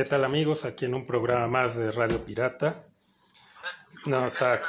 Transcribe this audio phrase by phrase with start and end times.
[0.00, 0.64] ¿Qué tal amigos?
[0.64, 2.86] Aquí en un programa más de Radio Pirata.
[4.06, 4.62] Nos, a-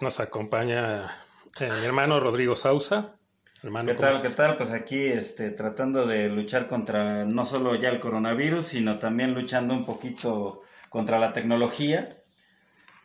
[0.00, 1.14] nos acompaña
[1.60, 3.16] eh, mi hermano Rodrigo Sausa.
[3.62, 4.22] Hermano, ¿Qué ¿cómo tal?
[4.22, 4.56] ¿Qué tal?
[4.56, 9.74] Pues aquí este, tratando de luchar contra no solo ya el coronavirus, sino también luchando
[9.74, 12.08] un poquito contra la tecnología.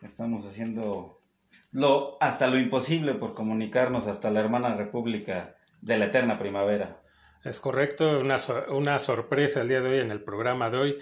[0.02, 1.20] Estamos haciendo
[1.74, 7.02] lo, hasta lo imposible por comunicarnos hasta la hermana república de la eterna primavera.
[7.44, 8.38] Es correcto, una,
[8.70, 10.98] una sorpresa el día de hoy en el programa de hoy.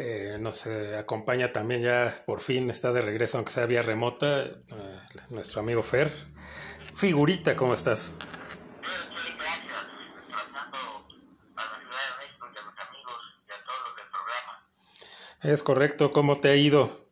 [0.00, 0.64] Eh, nos
[0.96, 4.60] acompaña también ya por fin, está de regreso, aunque sea vía remota, eh,
[5.30, 6.08] nuestro amigo Fer.
[6.94, 8.14] Figurita, ¿cómo estás?
[15.40, 17.08] Es correcto, ¿cómo te ha ido?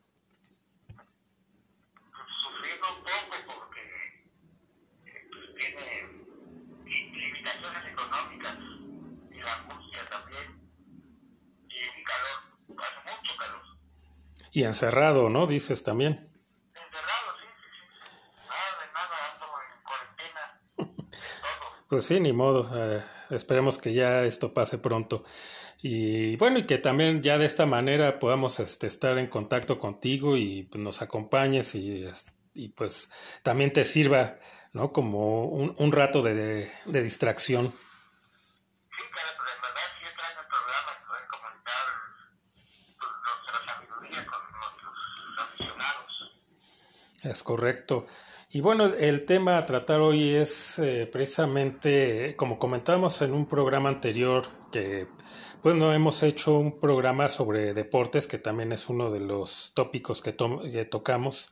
[2.42, 3.82] Sufriendo un poco porque
[5.06, 5.86] eh, pues, tiene
[6.84, 8.56] limitaciones económicas
[9.30, 10.46] y la angustia también.
[11.68, 12.38] Y un calor,
[12.82, 13.62] hace mucho calor.
[14.56, 15.46] Y encerrado, ¿no?
[15.46, 16.12] Dices también.
[16.74, 18.00] Encerrado, sí, sí, sí.
[18.48, 20.44] Nada de nada, ando en cuarentena.
[20.76, 21.86] Todo.
[21.88, 22.70] Pues sí, ni modo.
[22.74, 25.24] eh, esperemos que ya esto pase pronto.
[25.82, 30.36] Y bueno, y que también ya de esta manera podamos este, estar en contacto contigo
[30.38, 33.10] y pues, nos acompañes y, es- y pues
[33.42, 34.38] también te sirva,
[34.72, 34.90] ¿no?
[34.92, 37.66] Como un, un rato de, de distracción.
[37.68, 37.74] Sí,
[39.12, 41.86] claro, pero en verdad sí extraño el programa y poder comunicar
[42.98, 44.96] pues, nuestra sabiduría con nuestros
[45.38, 46.12] aficionados.
[47.30, 48.06] Es correcto.
[48.50, 53.88] Y bueno, el tema a tratar hoy es eh, precisamente, como comentamos en un programa
[53.88, 55.08] anterior, que
[55.60, 60.22] pues no hemos hecho un programa sobre deportes, que también es uno de los tópicos
[60.22, 61.50] que, to- tocamos,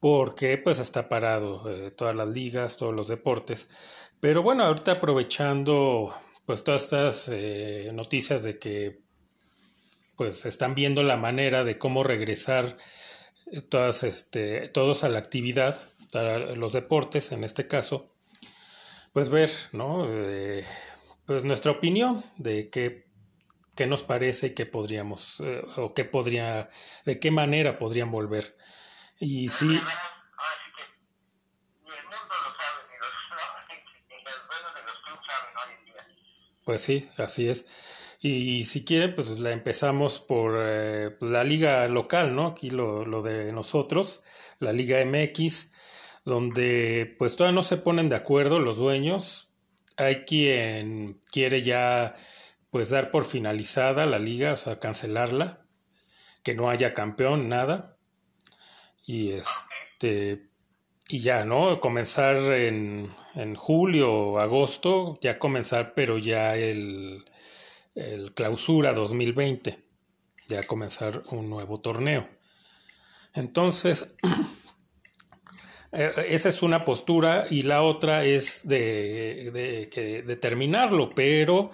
[0.00, 3.68] porque pues está parado eh, todas las ligas, todos los deportes.
[4.20, 6.14] Pero bueno, ahorita aprovechando
[6.46, 9.02] pues todas estas eh, noticias de que
[10.16, 12.78] pues están viendo la manera de cómo regresar
[13.68, 15.80] todas, este, todos a la actividad,
[16.14, 18.14] a los deportes en este caso,
[19.12, 20.06] pues ver, ¿no?
[20.08, 20.64] Eh,
[21.26, 23.06] pues nuestra opinión de qué,
[23.74, 26.70] qué nos parece y qué podríamos, eh, o qué podría,
[27.04, 28.56] de qué manera podrían volver.
[29.18, 29.92] Y sí, Digamos,
[30.36, 30.82] ahora sí que
[31.84, 33.12] ni el mundo lo sabe, ni los,
[34.08, 36.06] ni los dueños de los clubes saben hoy en día.
[36.64, 37.66] Pues sí, así es.
[38.28, 42.48] Y, si quieren, pues la empezamos por eh, la liga local, ¿no?
[42.48, 44.24] Aquí lo, lo de nosotros,
[44.58, 45.70] la Liga MX,
[46.24, 49.52] donde pues todavía no se ponen de acuerdo los dueños.
[49.96, 52.14] Hay quien quiere ya
[52.70, 55.64] pues dar por finalizada la liga, o sea, cancelarla,
[56.42, 57.96] que no haya campeón, nada.
[59.04, 60.50] Y este
[61.08, 61.78] y ya, ¿no?
[61.78, 67.24] Comenzar en, en julio agosto, ya comenzar, pero ya el,
[67.96, 69.84] el clausura 2020,
[70.48, 72.28] ya comenzar un nuevo torneo.
[73.34, 74.16] Entonces,
[75.92, 81.70] eh, esa es una postura y la otra es de, de, terminarlo, pero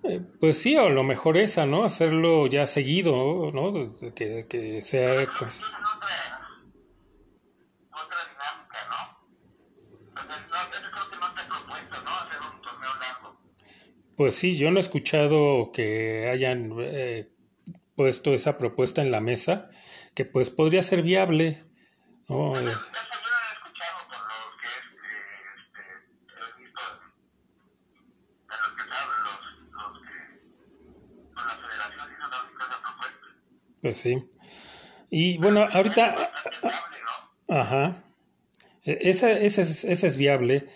[0.02, 0.20] doble.
[0.40, 1.84] Pues sí, o lo mejor esa, ¿no?
[1.84, 3.94] Hacerlo ya seguido, ¿no?
[4.14, 5.26] Que, que sea...
[5.38, 5.62] Pues,
[14.22, 17.32] pues sí, yo no he escuchado que hayan eh,
[17.96, 19.68] puesto esa propuesta en la mesa,
[20.14, 21.64] que pues podría ser viable,
[22.28, 22.52] ¿no?
[22.54, 24.84] Eso yo no lo he escuchado por lo que es,
[25.74, 26.80] he visto
[28.46, 29.42] de los que saben, los,
[29.72, 30.16] los que,
[31.34, 33.26] con la federación hizo la única propuesta.
[33.82, 34.12] Pues sí.
[35.10, 36.32] Y bueno, ahorita...
[37.48, 38.04] Ajá.
[38.84, 40.68] E- Esa, esa es, esa es viable.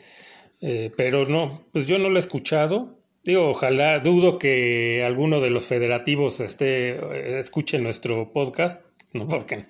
[0.60, 3.05] Eh, pero no, pues yo no lo he escuchado.
[3.26, 9.26] Digo, ojalá, dudo que alguno de los federativos esté, eh, escuche nuestro podcast, ¿no?
[9.28, 9.64] Porque,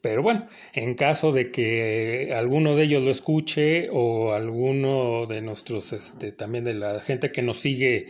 [0.00, 5.92] pero bueno, en caso de que alguno de ellos lo escuche o alguno de nuestros,
[5.92, 8.06] este, también de la gente que nos sigue,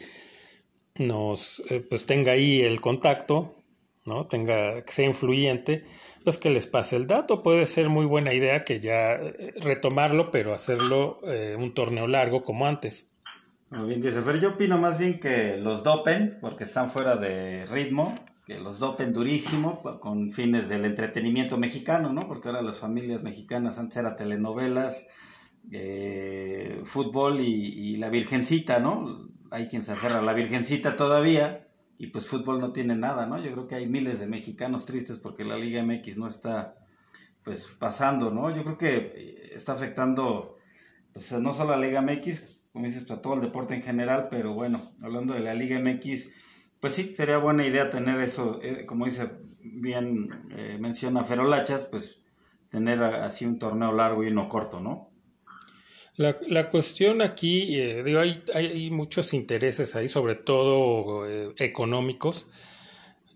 [0.94, 3.56] nos, eh, pues tenga ahí el contacto,
[4.04, 4.28] ¿no?
[4.28, 5.82] Tenga, que sea influyente,
[6.22, 7.42] pues que les pase el dato.
[7.42, 11.18] Puede ser muy buena idea que ya eh, retomarlo, pero hacerlo
[11.58, 13.15] un torneo largo como antes.
[13.70, 17.66] Muy bien, dice, pero yo opino más bien que los dopen, porque están fuera de
[17.66, 18.14] ritmo,
[18.46, 22.28] que los dopen durísimo con fines del entretenimiento mexicano, ¿no?
[22.28, 25.08] Porque ahora las familias mexicanas antes eran telenovelas,
[25.72, 29.28] eh, fútbol y, y, la virgencita, ¿no?
[29.50, 31.66] Hay quien se aferra a la virgencita todavía
[31.98, 33.36] y pues fútbol no tiene nada, ¿no?
[33.42, 36.76] Yo creo que hay miles de mexicanos tristes porque la Liga MX no está
[37.42, 38.54] pues pasando, ¿no?
[38.54, 40.56] Yo creo que está afectando
[41.12, 44.52] pues no solo la Liga MX, como dices, a todo el deporte en general, pero
[44.52, 46.30] bueno, hablando de la Liga MX,
[46.78, 49.30] pues sí, sería buena idea tener eso, eh, como dice
[49.62, 52.20] bien, eh, menciona Ferolachas, pues
[52.68, 55.08] tener así un torneo largo y no corto, ¿no?
[56.16, 62.46] La, la cuestión aquí, eh, digo, hay, hay, muchos intereses ahí, sobre todo eh, económicos,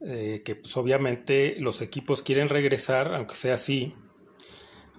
[0.00, 3.94] que pues obviamente los equipos quieren regresar, aunque sea así,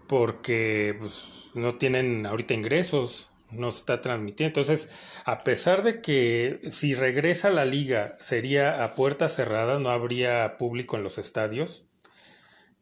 [0.07, 4.59] porque pues, no tienen ahorita ingresos, no se está transmitiendo.
[4.59, 4.89] Entonces,
[5.25, 10.97] a pesar de que si regresa la liga sería a puerta cerrada, no habría público
[10.97, 11.85] en los estadios,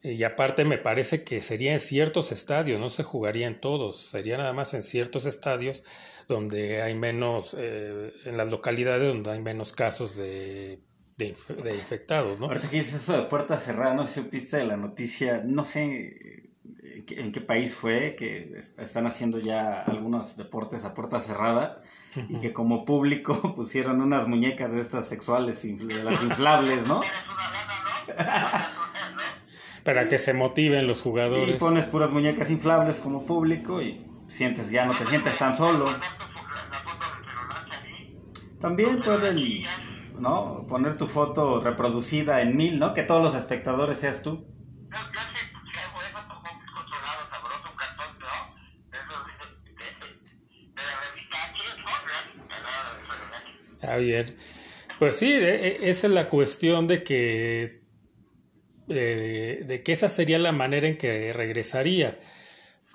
[0.02, 4.38] y aparte me parece que sería en ciertos estadios, no se jugaría en todos, sería
[4.38, 5.84] nada más en ciertos estadios
[6.30, 10.80] donde hay menos, eh, en las localidades donde hay menos casos de
[11.66, 12.46] infectados, ¿no?
[12.46, 15.66] Ahorita que dices eso de puerta cerrada, no sé si supiste de la noticia, no
[15.66, 16.39] sé
[17.10, 21.82] en qué país fue, que están haciendo ya algunos deportes a puerta cerrada
[22.16, 22.38] uh -huh.
[22.38, 27.02] y que como público pusieron unas muñecas de estas sexuales, de las inflables, ¿no?
[29.84, 31.56] para que se motiven los jugadores.
[31.56, 35.88] Y pones puras muñecas inflables como público y sientes ya no te sientes tan solo.
[38.60, 39.64] También pueden,
[40.20, 40.66] ¿no?
[40.68, 42.94] Poner tu foto reproducida en mil, ¿no?
[42.94, 44.46] Que todos los espectadores seas tú.
[55.00, 57.80] Pues sí, esa es la cuestión de que
[58.90, 62.20] eh, de que esa sería la manera en que regresaría.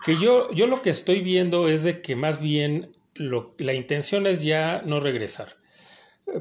[0.05, 4.43] Que yo, yo lo que estoy viendo es de que más bien la intención es
[4.43, 5.57] ya no regresar.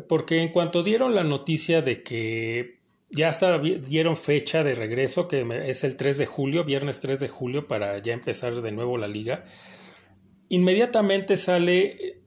[0.09, 2.79] Porque en cuanto dieron la noticia de que
[3.11, 7.27] ya hasta dieron fecha de regreso, que es el 3 de julio, viernes 3 de
[7.27, 9.45] julio, para ya empezar de nuevo la liga,
[10.49, 12.22] inmediatamente sale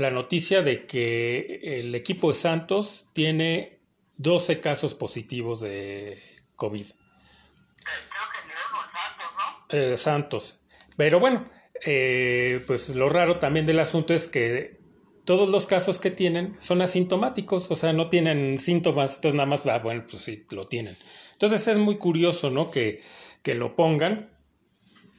[0.00, 3.80] la noticia de que el equipo de Santos tiene
[4.16, 6.18] 12 casos positivos de
[6.56, 6.86] COVID.
[6.86, 8.52] Creo que
[8.96, 9.78] Santos, ¿no?
[9.78, 10.60] Eh, Santos.
[10.96, 11.44] Pero bueno,
[11.86, 14.80] eh, pues lo raro también del asunto es que
[15.24, 19.64] todos los casos que tienen son asintomáticos, o sea, no tienen síntomas, entonces nada más,
[19.66, 20.96] ah, bueno, pues sí, lo tienen.
[21.32, 22.70] Entonces es muy curioso, ¿no?
[22.70, 23.00] Que,
[23.42, 24.30] que lo pongan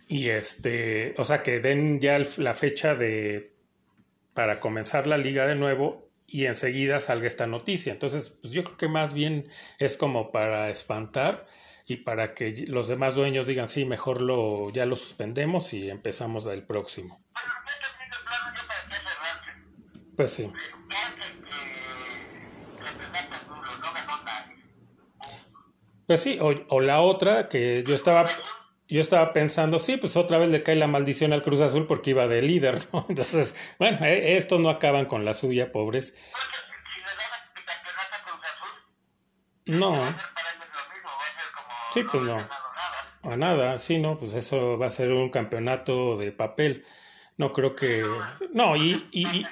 [0.08, 3.51] y este, o sea, que den ya la fecha de
[4.42, 7.94] para comenzar la liga de nuevo y enseguida salga esta noticia.
[7.94, 11.46] Entonces, pues yo creo que más bien es como para espantar
[11.86, 16.48] y para que los demás dueños digan, sí, mejor lo ya lo suspendemos y empezamos
[16.48, 17.24] el próximo.
[20.18, 20.48] Pues sí.
[26.08, 28.28] Pues sí, o, o la otra que yo estaba
[28.96, 32.10] yo estaba pensando, sí, pues otra vez le cae la maldición al Cruz Azul porque
[32.10, 33.06] iba de líder, ¿no?
[33.10, 36.14] Entonces, bueno, estos no acaban con la suya, pobres.
[39.66, 39.96] No.
[41.92, 42.38] Sí, pues no.
[43.24, 46.86] A nada, sí, no, pues eso va a ser un campeonato de papel.
[47.38, 48.04] No creo que.
[48.52, 49.08] No, y.
[49.12, 49.46] y, y...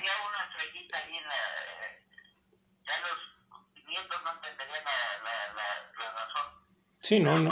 [6.97, 7.51] Sí, no, no.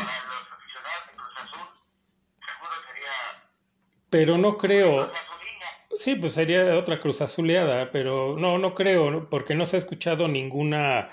[4.09, 5.11] Pero no creo.
[5.97, 10.27] Sí, pues sería otra cruz azuleada, pero no, no creo, porque no se ha escuchado
[10.27, 11.09] ninguna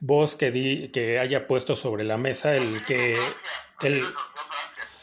[0.00, 3.16] voz que, di, que haya puesto sobre la mesa el que...
[3.80, 4.04] El,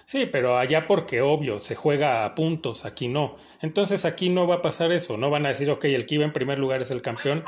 [0.05, 3.37] sí, pero allá porque obvio, se juega a puntos, aquí no.
[3.61, 6.25] Entonces aquí no va a pasar eso, no van a decir, ok, el que iba
[6.25, 7.43] en primer lugar es el campeón.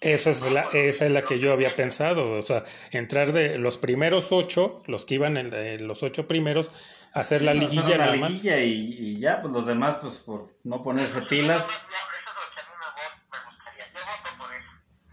[0.00, 2.62] Eso es la, esa es la que yo había pensado, o sea,
[2.92, 6.70] entrar de los primeros ocho, los que iban en, en los ocho primeros,
[7.20, 8.30] hacer la Sí, liguilla hacer nada la más.
[8.30, 11.66] liguilla y, y ya, pues los demás, pues por no ponerse pilas.
[11.66, 13.84] No, eso es lo que a mí me, vo- me gustaría.
[13.94, 14.68] Yo voto por eso.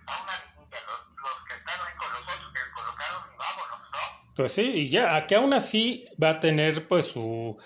[0.07, 3.79] A una liguilla, los, los que están ahí con los otros que colocaron y vámonos,
[3.91, 4.33] ¿no?
[4.35, 7.57] Pues sí, y ya, a que aún así va a tener pues su,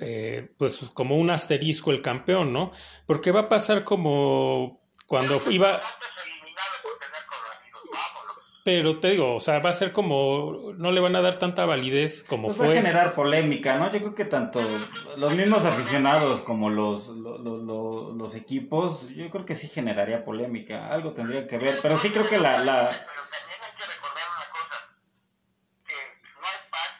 [0.00, 2.70] eh, pues como un asterisco el campeón, ¿no?
[3.06, 5.88] Porque va a pasar como cuando iba, Antes
[6.26, 8.57] eliminado por tener coronavirus, vámonos.
[8.70, 11.64] Pero te digo, o sea, va a ser como, no le van a dar tanta
[11.64, 12.76] validez como Pues va a fue.
[12.76, 13.90] generar polémica, ¿no?
[13.90, 14.60] Yo creo que tanto
[15.16, 20.22] los mismos aficionados como los, lo- lo- lo- los equipos, yo creo que sí generaría
[20.22, 20.88] polémica.
[20.88, 22.58] Algo tendría que ver, pero sí creo que la...
[22.62, 24.76] la Pero también hay que recordar una cosa,
[25.86, 25.94] que
[26.38, 26.92] no hay pan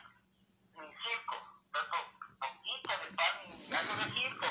[0.75, 1.35] ni circo,
[1.71, 1.97] tanto
[2.41, 4.47] poquito de pan y algo de circo.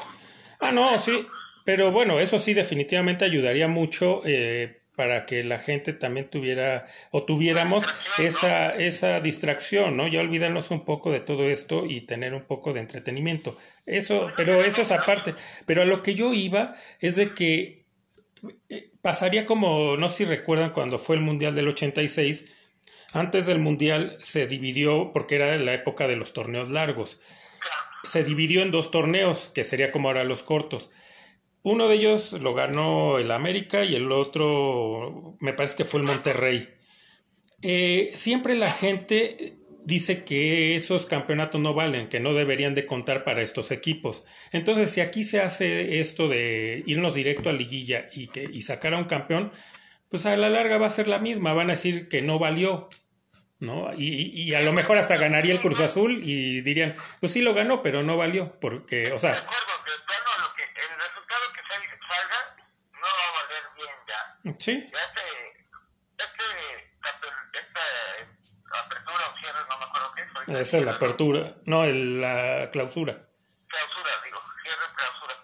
[0.59, 1.27] Ah, no, sí,
[1.65, 7.23] pero bueno, eso sí definitivamente ayudaría mucho eh, para que la gente también tuviera o
[7.23, 7.85] tuviéramos
[8.17, 10.07] esa, esa distracción, ¿no?
[10.07, 13.55] Ya olvidarnos un poco de todo esto y tener un poco de entretenimiento.
[13.85, 15.35] Eso, pero eso es aparte.
[15.67, 17.85] Pero a lo que yo iba es de que
[18.69, 22.51] eh, pasaría como, no sé si recuerdan cuando fue el Mundial del 86,
[23.13, 27.21] antes del Mundial se dividió, porque era la época de los torneos largos,
[28.03, 30.89] se dividió en dos torneos, que sería como ahora los cortos.
[31.69, 36.05] Uno de ellos lo ganó el América y el otro me parece que fue el
[36.05, 36.73] Monterrey.
[37.61, 43.25] Eh, siempre la gente dice que esos campeonatos no valen, que no deberían de contar
[43.25, 44.25] para estos equipos.
[44.53, 48.93] Entonces, si aquí se hace esto de irnos directo a liguilla y, que, y sacar
[48.93, 49.51] a un campeón,
[50.09, 52.87] pues a la larga va a ser la misma, van a decir que no valió,
[53.59, 53.91] ¿no?
[53.97, 57.53] Y, y a lo mejor hasta ganaría el Cruz Azul y dirían, pues sí lo
[57.53, 60.63] ganó, pero no valió, porque, o sea, De acuerdo, lo que,
[60.97, 62.39] resultado que sal- salga
[62.93, 64.35] no va a valer bien ya.
[64.59, 65.65] Sí, este,
[66.17, 67.27] este,
[67.59, 72.69] esta apertura o cierre, no me acuerdo qué esa es la apertura, no, el- la
[72.71, 73.13] clausura.
[73.67, 75.35] Clausura, digo, cierre, clausura.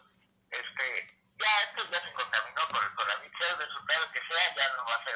[0.52, 1.08] Este,
[1.40, 4.84] ya esto ya se contaminó por el coronavirus, sea el resultado que sea, ya no
[4.86, 5.16] va a ser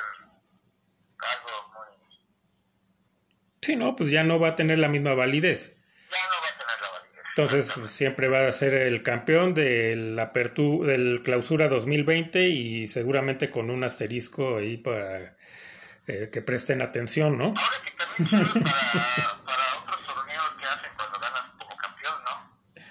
[1.20, 1.88] algo muy,
[3.62, 5.77] Sí, no, pues ya no va a tener la misma validez.
[6.12, 7.25] ya no va a tener la validez.
[7.38, 13.70] Entonces siempre va a ser el campeón del apertu del clausura 2020 y seguramente con
[13.70, 15.38] un asterisco ahí para
[16.08, 17.53] eh, que presten atención, ¿no?
[17.56, 17.91] Ahora que
[18.25, 18.44] para,
[19.46, 22.84] para otros torneos que hacen cuando ganas como campeón, ¿no?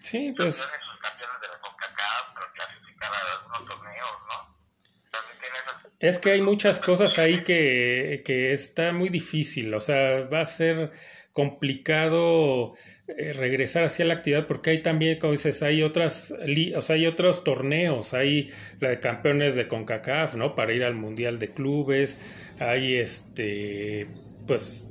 [0.00, 4.56] Sí, pues Campeones, de la CONCACAF, pero clasificar a algunos torneos, ¿no?
[5.12, 5.92] Esas...
[6.00, 10.44] es que hay muchas cosas ahí que, que está muy difícil, o sea, va a
[10.46, 10.90] ser
[11.34, 12.74] complicado
[13.08, 16.32] eh, regresar hacia la actividad porque hay también, como dices, hay otras,
[16.76, 18.50] o sea, hay otros torneos, hay
[18.80, 20.54] la de campeones de CONCACAF, ¿no?
[20.54, 22.18] Para ir al Mundial de Clubes,
[22.58, 24.06] hay este,
[24.46, 24.88] pues,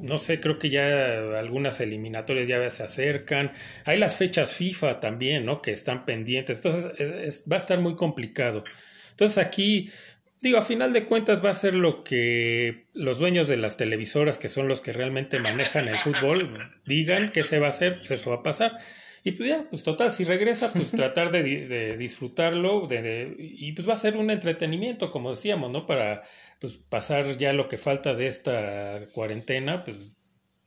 [0.00, 3.52] no sé, creo que ya algunas eliminatorias ya se acercan,
[3.84, 5.62] hay las fechas FIFA también, ¿no?
[5.62, 8.64] Que están pendientes, entonces es- es- va a estar muy complicado.
[9.10, 9.90] Entonces aquí,
[10.40, 14.38] digo, a final de cuentas va a ser lo que los dueños de las televisoras,
[14.38, 18.10] que son los que realmente manejan el fútbol, digan que se va a hacer, pues
[18.12, 18.76] eso va a pasar.
[19.24, 23.72] Y pues ya, pues total, si regresa, pues tratar de, de disfrutarlo de, de- y
[23.72, 25.84] pues va a ser un entretenimiento, como decíamos, ¿no?
[25.84, 26.22] Para
[26.60, 29.96] pues pasar ya lo que falta de esta cuarentena, pues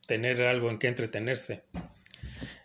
[0.06, 1.64] tener algo en que entretenerse.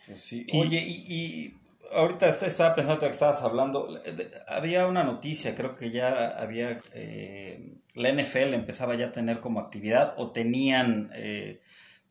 [0.06, 0.44] Pues sí.
[0.48, 1.54] Y- Oye, y, y
[1.94, 6.76] ahorita est- estaba pensando que estabas hablando, eh, había una noticia, creo que ya había,
[6.94, 11.60] eh, la NFL empezaba ya a tener como actividad o tenían eh,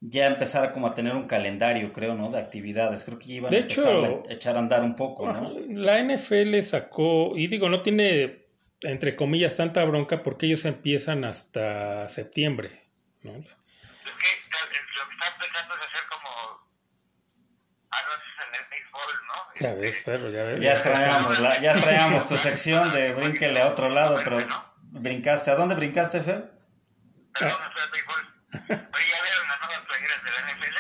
[0.02, 2.30] ya empezar como a tener un calendario, creo, ¿no?
[2.30, 4.96] De actividades, creo que ya iban De a empezar hecho- a echar a andar un
[4.96, 5.50] poco, ¿no?
[5.70, 8.46] La NFL sacó, y digo, no tiene,
[8.82, 12.84] entre comillas, tanta bronca porque ellos empiezan hasta septiembre,
[13.22, 13.32] ¿no?
[13.36, 13.50] Es que
[14.52, 16.30] tal- lo que están pensando es hacer como
[17.92, 19.33] anuncios en el béisbol, ¿no?
[19.64, 20.62] Ya ves, perro, ya ves.
[20.62, 24.40] Ya extrañamos, la, ya extrañamos tu sección de brínquele a otro lado, pero
[24.92, 25.52] brincaste.
[25.52, 26.52] ¿A dónde brincaste, Fer?
[27.40, 27.48] El
[27.94, 28.24] béisbol.
[28.52, 30.76] Oye, ¿ya vieron las nuevas playeras de la NFL?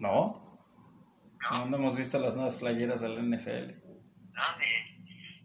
[0.00, 0.58] No.
[1.48, 3.74] No, no hemos visto las nuevas playeras del NFL.
[4.32, 4.72] No, ni,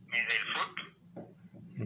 [0.07, 1.35] ni del fútbol.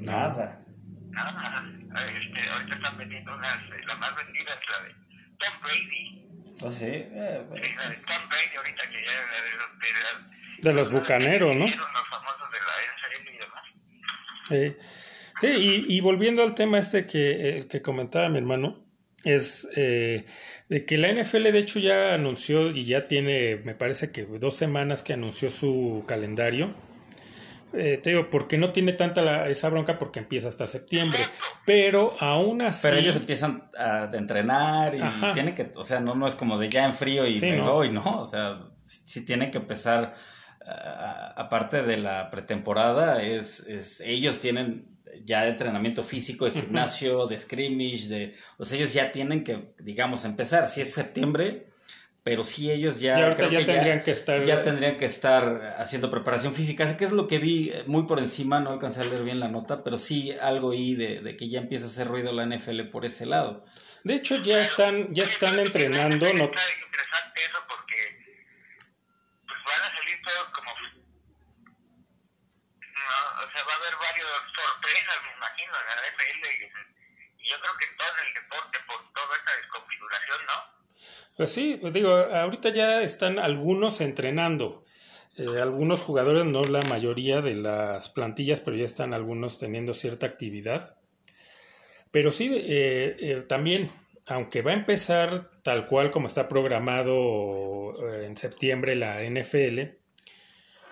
[0.06, 0.64] Nada.
[1.10, 1.66] Nada.
[1.96, 4.96] Este, ahorita están vendiendo unas, eh, la más vendida es la de
[5.38, 6.56] Tom Brady.
[6.62, 6.86] Oh, sí.
[6.88, 10.74] eh, bueno, Sí, la de pues, Tom Brady ahorita que ya la de los, de
[10.74, 11.66] los bucaneros, ¿no?
[11.66, 13.64] Los famosos de la y demás.
[14.52, 14.78] Eh,
[15.42, 15.48] sí,
[15.88, 18.84] y, y volviendo al tema este que, eh, que comentaba mi hermano,
[19.24, 20.26] es eh,
[20.70, 24.56] de que la NFL de hecho ya anunció y ya tiene, me parece que dos
[24.56, 26.74] semanas que anunció su calendario.
[27.78, 31.20] eh, te digo, porque no tiene tanta la- esa bronca porque empieza hasta septiembre.
[31.66, 32.88] Pero aún así.
[32.88, 35.34] Pero ellos empiezan a entrenar y Ajá.
[35.34, 37.58] tienen que, o sea, no, no es como de ya en frío y Sí, me
[37.58, 37.74] ¿no?
[37.74, 38.22] voy, ¿no?
[38.22, 40.16] O sea, si tienen que empezar,
[41.36, 44.88] aparte de la pretemporada, es, es, ellos tienen
[45.24, 50.26] ya entrenamiento físico, de gimnasio, de scrimmage, de, o sea, ellos ya tienen que, digamos,
[50.26, 51.68] empezar, si es septiembre,
[52.26, 54.44] pero sí ellos ya, creo ya que tendrían que estar.
[54.44, 56.84] ya tendrían que estar haciendo preparación física.
[56.84, 59.40] Así que es lo que vi eh, muy por encima, no alcancé a leer bien
[59.40, 62.48] la nota, pero sí algo ahí de, de que ya empieza a hacer ruido la
[62.48, 63.64] NFL por ese lado.
[64.04, 66.26] De hecho, ya están, ya están entrenando.
[66.34, 67.96] No, Está interesante eso porque
[69.46, 70.72] pues van a salir todos como
[72.82, 76.44] no, o sea va a haber varios sorpresas me imagino en la NFL
[77.40, 80.58] y yo creo que en todo el deporte por toda esta desconfiguración no
[81.38, 84.84] Pues sí, pues digo, ahorita ya están algunos entrenando.
[85.38, 90.26] Eh, algunos jugadores, no la mayoría de las plantillas, pero ya están algunos teniendo cierta
[90.26, 90.96] actividad.
[92.16, 93.90] Pero sí, eh, eh, también,
[94.28, 99.98] aunque va a empezar tal cual como está programado eh, en septiembre la NFL,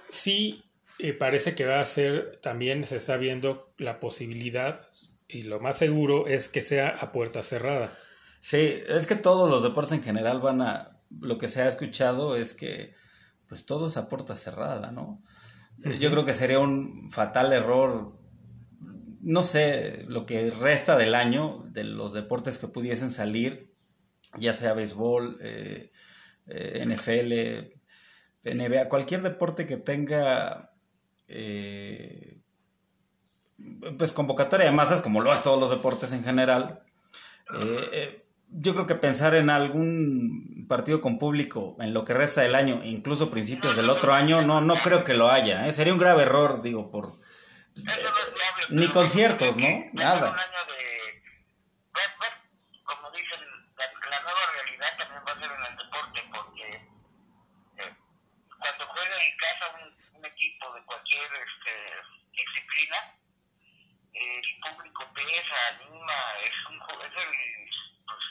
[0.10, 0.63] sí
[1.04, 4.88] eh, parece que va a ser, también se está viendo la posibilidad,
[5.28, 7.94] y lo más seguro es que sea a puerta cerrada.
[8.40, 12.38] Sí, es que todos los deportes en general van a, lo que se ha escuchado
[12.38, 12.94] es que
[13.48, 15.22] pues todo es a puerta cerrada, ¿no?
[16.00, 18.18] Yo creo que sería un fatal error,
[19.20, 23.74] no sé, lo que resta del año de los deportes que pudiesen salir,
[24.38, 25.92] ya sea béisbol, eh,
[26.48, 30.73] eh, NFL, NBA, cualquier deporte que tenga
[31.28, 32.40] eh,
[33.98, 36.84] pues convocatoria de masas, como lo hace todos los deportes en general.
[37.60, 38.26] Eh, eh,
[38.56, 42.82] yo creo que pensar en algún partido con público en lo que resta del año,
[42.84, 45.68] incluso principios del otro año, no, no creo que lo haya.
[45.68, 45.72] ¿eh?
[45.72, 47.14] Sería un grave error, digo, por
[47.76, 47.86] es
[48.70, 49.68] ni conciertos, ¿no?
[49.94, 50.32] Nada.
[50.32, 51.24] un año de
[51.96, 53.42] va- va- como dicen
[53.78, 56.68] la, la nueva realidad también va a ser en el deporte porque
[57.82, 57.96] eh,
[58.62, 61.74] cuando juega en casa un, un equipo de cualquier este,
[62.32, 62.98] disciplina
[64.14, 66.14] el público pesa anima
[66.46, 67.32] es un ju- es el
[68.06, 68.24] pues,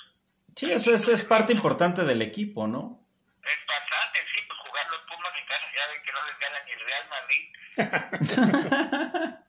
[0.82, 3.06] Eso es, es parte importante del equipo, ¿no?
[3.44, 6.58] es bastante sí pues jugar los Pumas en casa ya ven que no les gana
[6.66, 7.42] ni el Real Madrid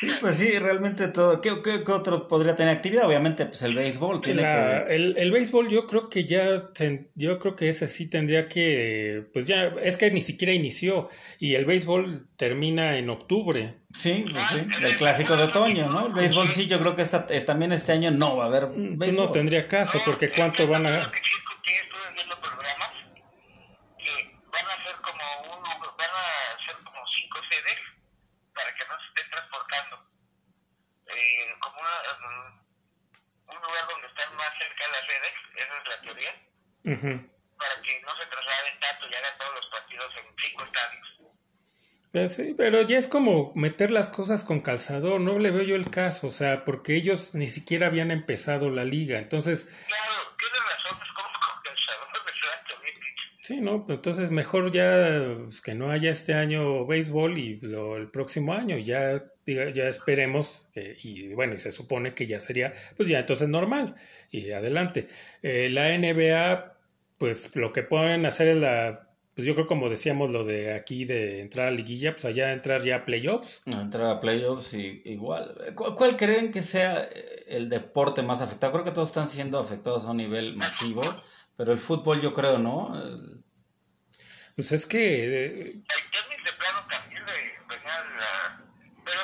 [0.00, 1.42] Sí, pues sí, realmente todo.
[1.42, 3.04] ¿Qué, qué- qué otro podría tener actividad?
[3.04, 4.94] Obviamente, pues el béisbol tiene La- que.
[4.94, 9.28] el, el béisbol yo creo que ya, ten- yo creo que ese sí tendría que,
[9.34, 13.74] pues ya, es que ni siquiera inició y el béisbol termina en octubre.
[13.92, 16.06] Sí, pues sí, el clásico de otoño, ¿no?
[16.06, 18.68] El béisbol sí, yo creo que esta, es- también este año no va a haber
[18.68, 19.26] Pues béisbol.
[19.26, 20.90] no tendría caso porque cuánto van a...
[20.96, 22.90] Lo que sí escuché, estuve viendo programas
[23.98, 27.78] que van a ser como un lugar- van a ser como cinco sedes
[28.54, 29.96] para que no se estén transportando.
[31.10, 32.54] Eh, como una, um,
[33.50, 35.34] un lugar donde están más cerca de las sedes,
[36.14, 37.30] la teoría, Ujú.
[37.58, 41.06] para que no se trasladen tanto y hagan todos los partidos en cinco estadios.
[42.12, 45.76] Pues sí, pero ya es como meter las cosas con calzador, no le veo yo
[45.76, 50.58] el caso, o sea, porque ellos ni siquiera habían empezado la liga, entonces, Claro, tienes
[50.58, 53.22] razón, es como compensador de Santo Olímpico.
[53.54, 53.84] Sí, ¿no?
[53.88, 58.78] Entonces mejor ya pues, que no haya este año béisbol y lo- el próximo año,
[58.78, 63.18] ya, diga- ya esperemos, que, y bueno, y se supone que ya sería, pues ya
[63.18, 63.94] entonces normal,
[64.30, 65.08] y adelante.
[65.42, 66.76] Eh, la NBA,
[67.18, 71.04] pues lo que pueden hacer es la, pues yo creo como decíamos lo de aquí
[71.04, 73.62] de entrar a liguilla, pues allá entrar ya a playoffs.
[73.66, 75.54] Entrar a playoffs y igual.
[75.74, 78.72] ¿Cu- ¿Cuál creen que sea eh, el deporte más afectado?
[78.72, 81.02] Creo que todos están siendo afectados a un nivel masivo,
[81.56, 82.92] pero el fútbol yo creo, ¿no?
[84.60, 88.60] Pues es que eh, El tenis de plano también le venía la...
[89.06, 89.20] Pero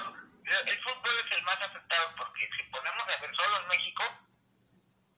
[0.64, 4.04] el fútbol es el más afectado porque si ponemos a ver solo en México,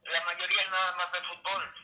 [0.03, 1.75] la mayoría nada más ve fútbol.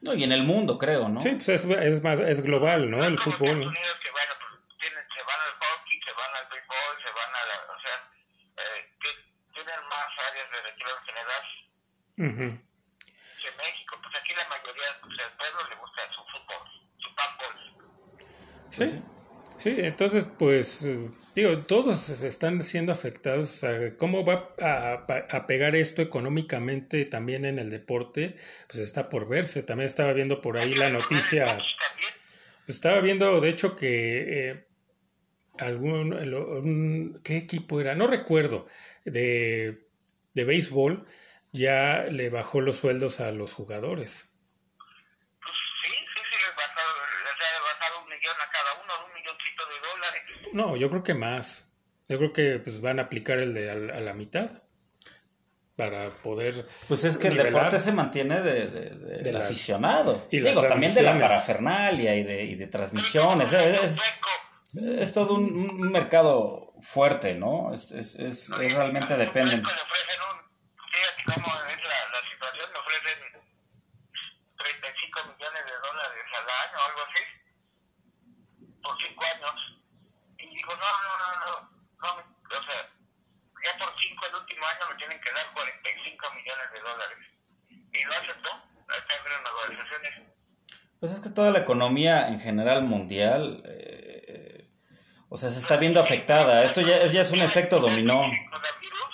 [0.00, 1.20] No, y en el mundo creo, ¿no?
[1.20, 3.04] sí, pues es, es más, es global, ¿no?
[3.04, 3.50] El es fútbol.
[3.50, 7.30] Unidos que bueno, pues tienen, se van al hockey, se van al béisbol, se van
[7.36, 7.56] a la...
[7.68, 7.96] O sea,
[8.64, 9.10] eh, que
[9.52, 11.44] tienen más áreas de recreo en general
[12.16, 12.46] Ujú.
[13.44, 13.98] que México.
[14.00, 16.64] Pues aquí la mayoría, pues al pueblo le gusta su fútbol,
[16.96, 17.54] su fútbol.
[18.70, 19.02] Sí,
[19.62, 20.88] sí, entonces pues
[21.34, 23.64] digo, todos están siendo afectados,
[23.98, 28.36] ¿cómo va a, pegar esto económicamente también en el deporte?
[28.66, 31.46] Pues está por verse, también estaba viendo por ahí la noticia,
[32.66, 34.66] pues estaba viendo de hecho que eh,
[35.58, 37.94] algún, un- ¿qué equipo era?
[37.94, 38.66] No recuerdo,
[39.04, 39.88] de,
[40.34, 41.06] de béisbol
[41.52, 44.30] ya le bajó los sueldos a los jugadores.
[45.42, 46.80] pues sí, sí, sí les bajó.
[46.80, 50.22] O sea, ha de basar un millón a cada uno, un milloncito de dólares.
[50.52, 51.68] No, yo creo que más.
[52.08, 54.62] Yo creo que pues van a aplicar el de a, a la mitad
[55.76, 60.26] para poder Pues es que el deporte se mantiene de, de- de- del las- aficionado.
[60.30, 63.52] y Digo, también de la parafernalia y de, y transmisiones.
[63.52, 63.98] Es, es,
[64.74, 65.00] Hueco.
[65.00, 65.44] es todo un,
[65.80, 67.72] un mercado fuerte, ¿no?
[67.72, 69.56] Es, realmente depende.
[69.56, 70.38] Le ofrecen un,
[70.92, 73.18] fíjate cómo es la, la situación, le ofrecen
[74.58, 77.22] 35 millones de dólares al año o algo así,
[78.82, 79.56] por 5 años.
[80.38, 81.52] Y digo, no, no, no, no,
[82.02, 82.80] no, me- o sea,
[83.64, 87.22] ya por 5 el último año me tienen que dar 45 millones de dólares.
[87.70, 88.50] Y lo aceptó,
[88.90, 90.12] está en negociaciones.
[90.98, 94.68] Pues es que toda la economía en general mundial, eh,
[95.28, 96.62] o sea, se está viendo afectada.
[96.64, 98.24] Esto ya es, ya es un efecto dominó.
[98.24, 99.12] El coronavirus,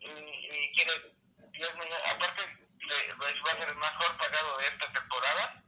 [0.00, 0.92] y, y quiere
[1.52, 2.42] 10 millones, aparte
[2.80, 5.64] le- les va a ser el mejor pagado de esta temporada,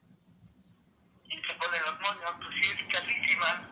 [1.24, 3.70] y se ponen los moños, sí, es casísima.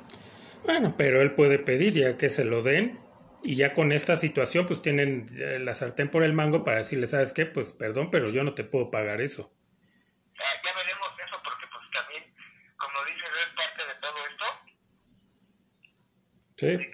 [0.64, 3.00] Bueno, pero él puede pedir ya que se lo den
[3.42, 7.08] y ya con esta situación pues tienen eh, la sartén por el mango para decirle,
[7.08, 7.44] ¿sabes qué?
[7.46, 9.52] Pues perdón, pero yo no te puedo pagar eso.
[10.38, 12.32] Ya, ya veremos eso, porque pues también,
[12.76, 14.46] como dices, es parte de todo esto,
[16.62, 16.86] Sí, de que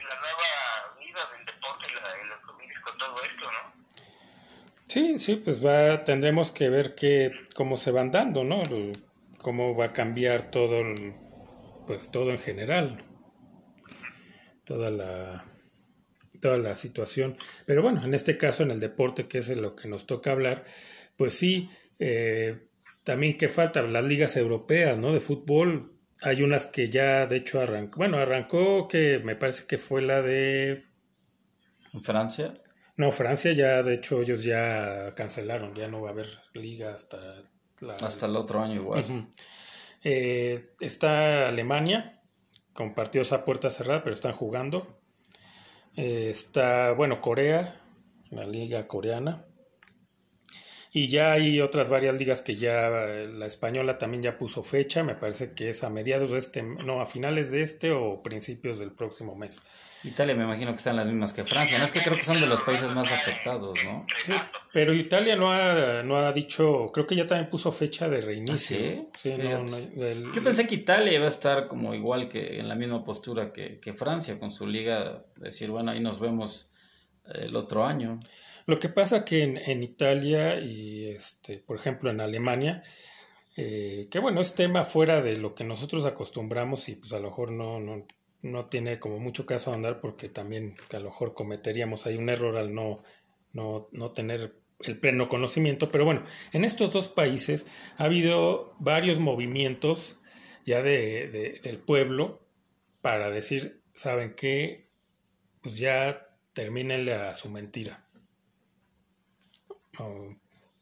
[0.00, 2.00] la nueva vida del deporte la,
[2.74, 3.86] que con todo esto, ¿no?
[4.84, 8.60] sí, sí, pues va, tendremos que ver qué, cómo se van dando, ¿no?
[8.62, 8.92] El-
[9.38, 11.14] Cómo va a cambiar todo, el-
[11.86, 13.04] pues todo en general,
[14.64, 15.44] toda la,
[16.40, 17.36] toda la situación.
[17.64, 20.32] Pero bueno, en este caso, en el deporte, que es en lo que nos toca
[20.32, 20.64] hablar,
[21.16, 22.66] pues sí, eh,
[23.04, 25.12] también que falta las ligas europeas, ¿no?
[25.12, 25.92] De fútbol.
[26.22, 27.98] Hay unas que ya, de hecho, arrancó.
[27.98, 30.84] Bueno, arrancó que me parece que fue la de.
[31.92, 32.52] En Francia,
[32.96, 35.74] No, Francia ya, de hecho, ellos ya cancelaron.
[35.74, 37.18] Ya no va a haber liga hasta
[37.80, 37.94] la.
[37.94, 39.28] hasta el otro año igual.
[40.02, 42.20] Eh, está Alemania,
[42.72, 45.00] con partidos a puerta cerrada, pero están jugando.
[45.96, 47.80] Eh, está, bueno, Corea,
[48.30, 49.46] la liga coreana.
[50.98, 55.04] Y ya hay otras varias ligas que ya, eh, la española también ya puso fecha,
[55.04, 58.78] me parece que es a mediados de este, no, a finales de este o principios
[58.78, 59.60] del próximo mes.
[60.04, 61.78] Italia me imagino que están las mismas que Francia.
[61.78, 64.06] No es que creo que son de los países más afectados, ¿no?
[64.24, 64.32] Sí,
[64.72, 68.54] pero Italia no ha, no ha dicho, creo que ya también puso fecha de reinicio.
[68.78, 69.08] ¿Ah, sí?
[69.18, 69.88] Sí, no, Fíjate.
[69.96, 73.04] no, el- Yo pensé que Italia iba a estar como igual que en la misma
[73.04, 76.70] postura que, que Francia con su liga, decir, bueno, ahí nos vemos
[77.26, 78.18] eh, el otro año.
[78.66, 82.82] Lo que pasa que en, en Italia y, este, por ejemplo, en Alemania,
[83.56, 87.28] eh, que bueno, es tema fuera de lo que nosotros acostumbramos y pues a lo
[87.30, 88.06] mejor no, no,
[88.42, 92.56] no tiene como mucho caso andar porque también a lo mejor cometeríamos ahí un error
[92.58, 92.96] al no,
[93.52, 95.90] no, no tener el pleno conocimiento.
[95.90, 97.66] Pero bueno, en estos dos países
[97.98, 100.20] ha habido varios movimientos
[100.66, 102.46] ya de, de- del pueblo
[103.02, 104.86] para decir, ¿saben qué?
[105.62, 108.05] Pues ya termínenle a su mentira.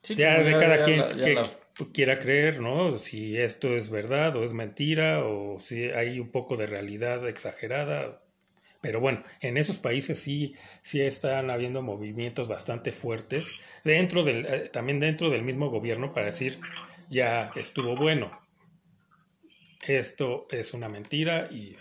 [0.01, 1.51] Sí, ya de cada ya quien la- que la-
[1.93, 2.99] quiera creer, ¿no?
[2.99, 8.23] Si esto es verdad o es mentira o si hay un poco de realidad exagerada.
[8.81, 14.69] Pero bueno, en esos países sí, sí están habiendo movimientos bastante fuertes dentro del, eh,
[14.71, 16.61] también dentro del mismo gobierno para decir
[17.09, 18.39] ya estuvo bueno.
[19.87, 21.77] Esto es una mentira y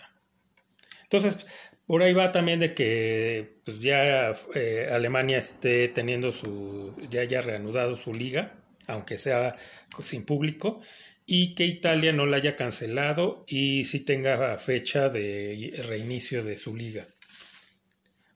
[1.02, 1.46] entonces
[1.86, 7.40] por ahí va también de que pues ya eh, Alemania esté teniendo su ya haya
[7.40, 8.50] reanudado su liga,
[8.86, 9.56] aunque sea
[10.02, 10.80] sin público,
[11.26, 16.74] y que Italia no la haya cancelado y sí tenga fecha de reinicio de su
[16.74, 17.04] liga.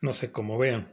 [0.00, 0.92] No sé cómo vean.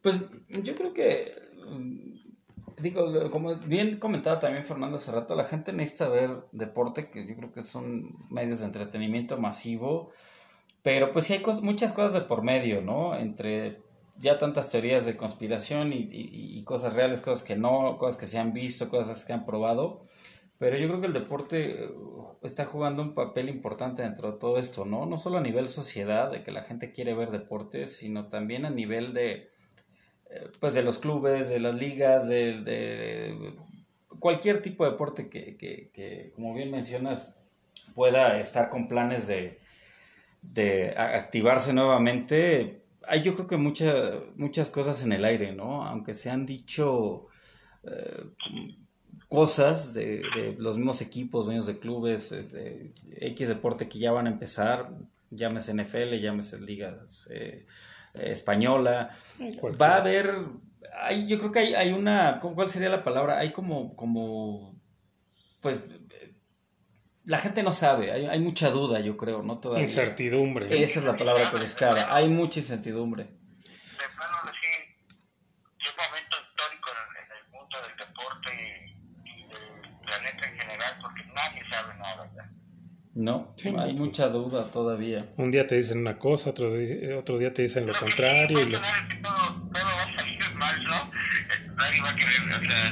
[0.00, 0.18] Pues
[0.48, 1.34] yo creo que,
[1.68, 7.26] mm, digo, como bien comentaba también Fernando hace rato, la gente necesita ver deporte, que
[7.26, 10.12] yo creo que son medios de entretenimiento masivo,
[10.82, 13.16] pero pues sí hay cos- muchas cosas de por medio, ¿no?
[13.18, 13.78] Entre
[14.18, 18.26] ya tantas teorías de conspiración y, y- y cosas reales, cosas que no, cosas que
[18.26, 20.04] se han visto, cosas que han probado.
[20.58, 21.90] Pero yo creo que el deporte eh,
[22.42, 25.06] está jugando un papel importante dentro de todo esto, ¿no?
[25.06, 28.70] No solo a nivel sociedad, de que la gente quiere ver deportes, sino también a
[28.70, 29.50] nivel de,
[30.30, 33.54] eh, pues de los clubes, de las ligas, de, de
[34.18, 37.34] cualquier tipo de deporte que, que, que, como bien mencionas,
[37.94, 39.58] pueda estar con planes de,
[40.42, 42.84] de activarse nuevamente.
[43.08, 45.82] Hay yo creo que muchas muchas cosas en el aire, ¿no?
[45.84, 47.26] Aunque se han dicho
[47.84, 48.24] eh,
[49.28, 52.92] cosas de, de los mismos equipos, dueños de clubes, eh, de
[53.28, 54.90] X deporte que ya van a empezar,
[55.30, 57.64] llámese NFL, llámese ligas eh,
[58.14, 59.10] eh, española,
[59.80, 60.34] va a haber,
[61.00, 63.38] hay, yo creo que hay, hay una, ¿cuál sería la palabra?
[63.38, 64.76] Hay como, como
[65.60, 65.80] pues
[67.24, 69.58] la gente no sabe, hay, hay mucha duda, yo creo, ¿no?
[69.58, 69.84] Todavía.
[69.84, 70.66] Incertidumbre.
[70.82, 72.14] Esa es la palabra que buscaba.
[72.14, 73.24] Hay mucha incertidumbre.
[73.24, 73.30] de
[74.16, 74.96] plano decir
[75.78, 78.50] que un momento histórico en, en el mundo del deporte
[79.24, 82.50] y, del planeta en general, porque nadie sabe nada.
[83.14, 83.68] No, Sí.
[83.78, 85.18] hay mucha duda todavía.
[85.36, 88.58] Un día te dicen una cosa, otro día, otro día te dicen lo contrario.
[88.60, 88.80] Y lo...
[88.80, 91.10] Todo, todo va a salir mal, ¿no?
[91.76, 92.88] Nadie va a querer, o sea,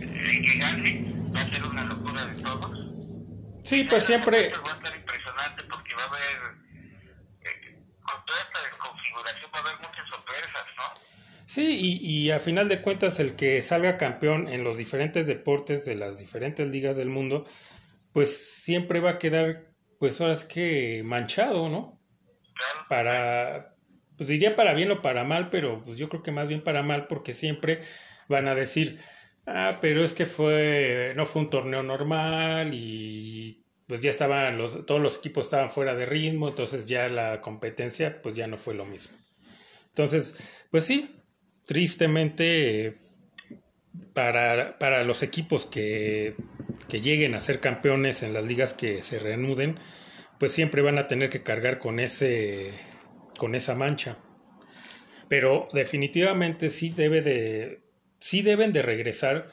[0.00, 2.78] el que gane va a ser una locura de todos.
[3.62, 6.58] Sí, pues siempre, Va a estar impresionante porque va a haber,
[7.42, 10.84] eh, con toda esta configuración va a haber muchas sorpresas, ¿no?
[11.44, 15.84] sí, y, y a final de cuentas el que salga campeón en los diferentes deportes
[15.84, 17.46] de las diferentes ligas del mundo,
[18.12, 22.00] pues siempre va a quedar, pues ahora es que manchado, ¿no?
[22.54, 22.86] Claro.
[22.88, 23.76] para,
[24.16, 26.82] pues diría para bien o para mal, pero pues yo creo que más bien para
[26.82, 27.80] mal porque siempre
[28.28, 29.00] van a decir,
[29.46, 34.86] ah, pero es que fue, no fue un torneo normal y pues ya estaban los,
[34.86, 38.74] todos los equipos estaban fuera de ritmo, entonces ya la competencia pues ya no fue
[38.74, 39.16] lo mismo.
[39.88, 40.36] Entonces,
[40.70, 41.14] pues sí,
[41.66, 42.94] tristemente
[44.14, 46.34] para, para los equipos que,
[46.88, 49.78] que lleguen a ser campeones en las ligas que se reanuden,
[50.38, 52.72] pues siempre van a tener que cargar con ese
[53.36, 54.18] con esa mancha.
[55.28, 57.81] Pero definitivamente sí debe de
[58.22, 59.46] sí deben de regresar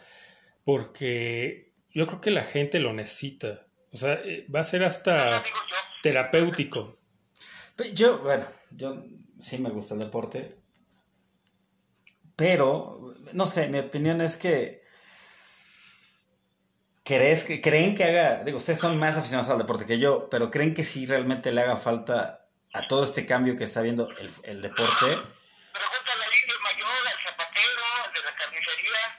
[0.64, 3.66] porque yo creo que la gente lo necesita.
[3.92, 5.44] O sea, eh, va a ser hasta
[6.04, 6.98] terapéutico.
[7.94, 9.04] Yo, bueno, yo
[9.40, 10.56] sí me gusta el deporte,
[12.36, 14.84] pero, no sé, mi opinión es que
[17.04, 20.52] ¿crees que, creen que haga, digo, ustedes son más aficionados al deporte que yo, pero
[20.52, 24.30] creen que sí realmente le haga falta a todo este cambio que está viendo el,
[24.44, 25.08] el deporte?
[25.08, 28.92] Pregúntale al indio mayor, al zapatero, al de la carnicería.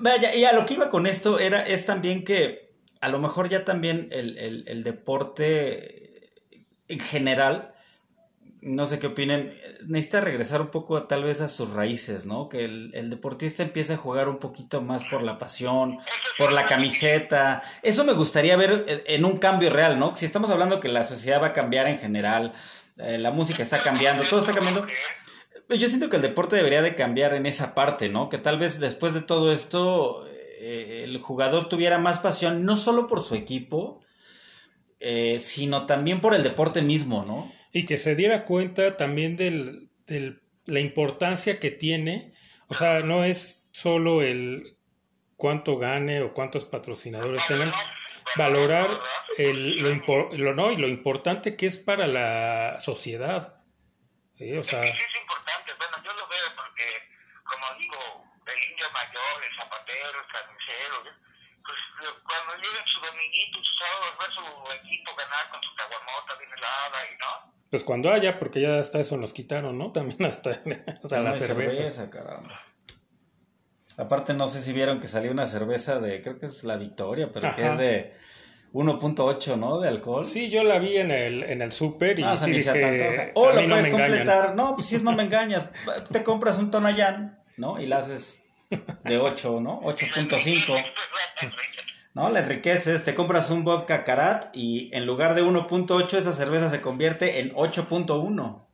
[0.00, 3.48] Vaya, y a lo que iba con esto era, es también que a lo mejor
[3.48, 6.30] ya también el, el- el deporte
[6.88, 7.74] en general,
[8.60, 12.48] no sé qué opinen, necesita regresar un poco tal vez a sus raíces, ¿no?
[12.48, 15.98] Que el, el deportista empiece a jugar un poquito más por la pasión,
[16.38, 17.60] por la camiseta.
[17.82, 20.14] Eso me gustaría ver en- un cambio real, ¿no?
[20.14, 22.52] Si estamos hablando que la sociedad va a cambiar en general,
[23.02, 24.86] eh, la música está cambiando, todo está cambiando.
[25.68, 28.28] Yo siento que el deporte debería de cambiar en esa parte, ¿no?
[28.28, 33.06] Que tal vez después de todo esto eh, el jugador tuviera más pasión, no solo
[33.06, 34.00] por su equipo,
[35.00, 37.50] eh, sino también por el deporte mismo, ¿no?
[37.72, 39.88] Y que se diera cuenta también de
[40.66, 42.30] la importancia que tiene.
[42.68, 44.76] O sea, no es solo el
[45.36, 47.72] cuánto gane o cuántos patrocinadores tengan.
[48.36, 48.88] Valorar
[49.38, 53.60] el, lo, impor- lo- no, y lo importante que es para la sociedad.
[54.38, 55.72] Sí, o sea, Sí, es importante.
[55.78, 56.86] Bueno, yo lo veo porque,
[57.44, 60.96] como digo, el indio mayor, el zapatero, el carnicero,
[61.64, 66.34] pues cuando llega su dominguito, su sábado, ve a su equipo ganar con su caguamota
[66.38, 67.52] bien helada y no.
[67.70, 69.92] pues cuando haya, porque ya hasta eso nos quitaron, ¿no?
[69.92, 72.10] También hasta, hasta la Una cerveza.
[72.10, 72.60] caramba.
[73.98, 77.30] Aparte, no sé si vieron que salió una cerveza de, creo que es la Victoria,
[77.32, 78.14] pero que es de
[78.72, 79.78] 1.8, ¿no?
[79.80, 80.24] De alcohol.
[80.24, 83.60] Sí, yo la vi en el, en el súper y Ah, sí dije, O lo
[83.62, 84.08] no puedes engañan.
[84.08, 84.54] completar.
[84.54, 85.68] No, pues si es no me engañas.
[86.10, 87.80] Te compras un Tonayán, ¿no?
[87.80, 88.42] Y la haces
[89.04, 89.82] de 8, ¿no?
[89.82, 90.84] 8.5.
[92.14, 92.28] ¿No?
[92.30, 96.80] La enriqueces, te compras un vodka Karat y en lugar de 1.8 esa cerveza se
[96.80, 98.66] convierte en 8.1.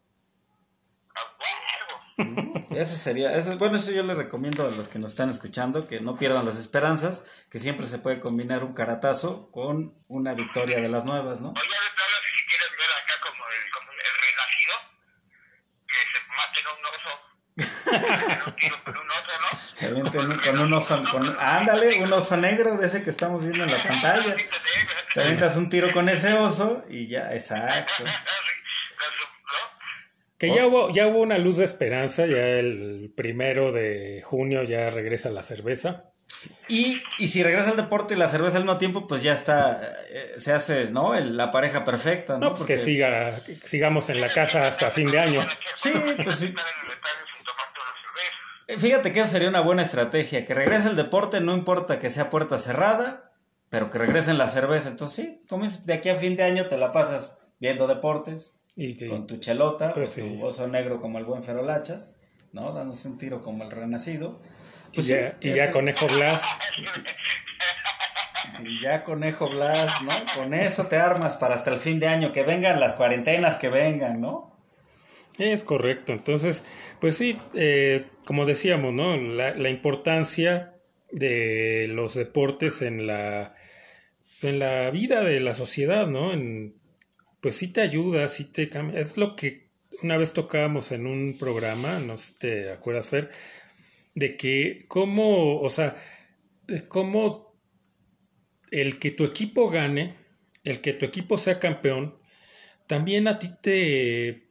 [2.71, 6.01] Eso sería, eso, bueno, eso yo le recomiendo a los que nos están escuchando que
[6.01, 10.89] no pierdan las esperanzas, que siempre se puede combinar un caratazo con una victoria de
[10.89, 11.49] las nuevas, ¿no?
[11.51, 14.77] O ya de plano, si quieren ver acá como el, como el renacido,
[15.87, 17.13] que se maten a un oso.
[18.47, 19.59] Un tiro con un oso, ¿no?
[19.79, 23.43] Se avienten un- con un oso, con, ándale, un oso negro de ese que estamos
[23.43, 24.37] viendo en la pantalla.
[25.15, 28.05] Te avientas un tiro con ese oso y ya, exacto.
[30.39, 34.89] Que ya hubo, ya hubo una luz de esperanza, ya el primero de junio ya
[34.91, 36.13] regresa la cerveza.
[36.69, 39.83] Y, y si regresa al deporte y la cerveza al mismo tiempo, pues ya está,
[40.11, 41.15] eh, se hace, ¿no?
[41.17, 42.39] El- la pareja perfecta, ¿no?
[42.39, 45.41] No, pues que Porque- siga, que sigamos en la casa hasta fin de año.
[45.75, 46.55] Sí, pues sí.
[48.67, 52.11] El Fíjate que eso sería una buena estrategia, que regrese el deporte, no importa que
[52.11, 53.33] sea puerta cerrada,
[53.71, 54.91] pero que regresen la cerveza.
[54.91, 59.09] Entonces sí, como de aquí a fin de año te la pasas viendo deportes, Y
[59.09, 60.21] con tu chelota, Pues sí.
[60.21, 62.15] tu oso negro como el buen Ferolachas,
[62.53, 62.73] ¿no?
[62.73, 64.41] Dándose un tiro como el renacido.
[64.93, 66.45] y Pues ya, y ya Conejo Blas,
[68.65, 70.13] Y ya Conejo Blas, ¿no?
[70.37, 73.69] Con eso te armas para hasta el fin de año, que vengan las cuarentenas, que
[73.69, 74.57] vengan, ¿no?
[75.39, 76.13] Es correcto.
[76.13, 76.65] Entonces,
[77.01, 79.17] pues sí, eh, como decíamos, ¿no?
[79.17, 80.75] La, la, importancia
[81.11, 83.55] de los deportes en la,
[84.43, 86.33] en la vida de la sociedad, ¿no?
[86.33, 86.78] En,
[87.41, 89.01] pues sí te ayuda, sí te cambia.
[89.01, 89.69] Es lo que
[90.03, 93.31] una vez tocábamos en un programa, no sé si te acuerdas, Fer,
[94.15, 95.97] de que cómo, o sea,
[96.67, 97.57] de cómo
[98.71, 100.17] el que tu equipo gane,
[100.65, 102.19] el que tu equipo sea campeón,
[102.87, 104.49] también a ti te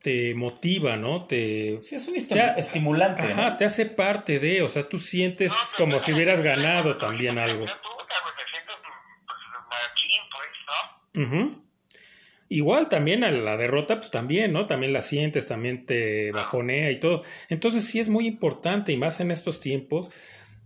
[0.00, 1.26] te motiva, ¿no?
[1.26, 3.22] Te, sí, es un estimulante.
[3.22, 7.66] Ajá, te hace parte de, o sea, tú sientes como si hubieras ganado también algo.
[11.14, 11.59] Uh
[12.52, 14.66] Igual también a la derrota, pues también, ¿no?
[14.66, 17.22] También la sientes, también te bajonea y todo.
[17.48, 20.10] Entonces sí es muy importante, y más en estos tiempos,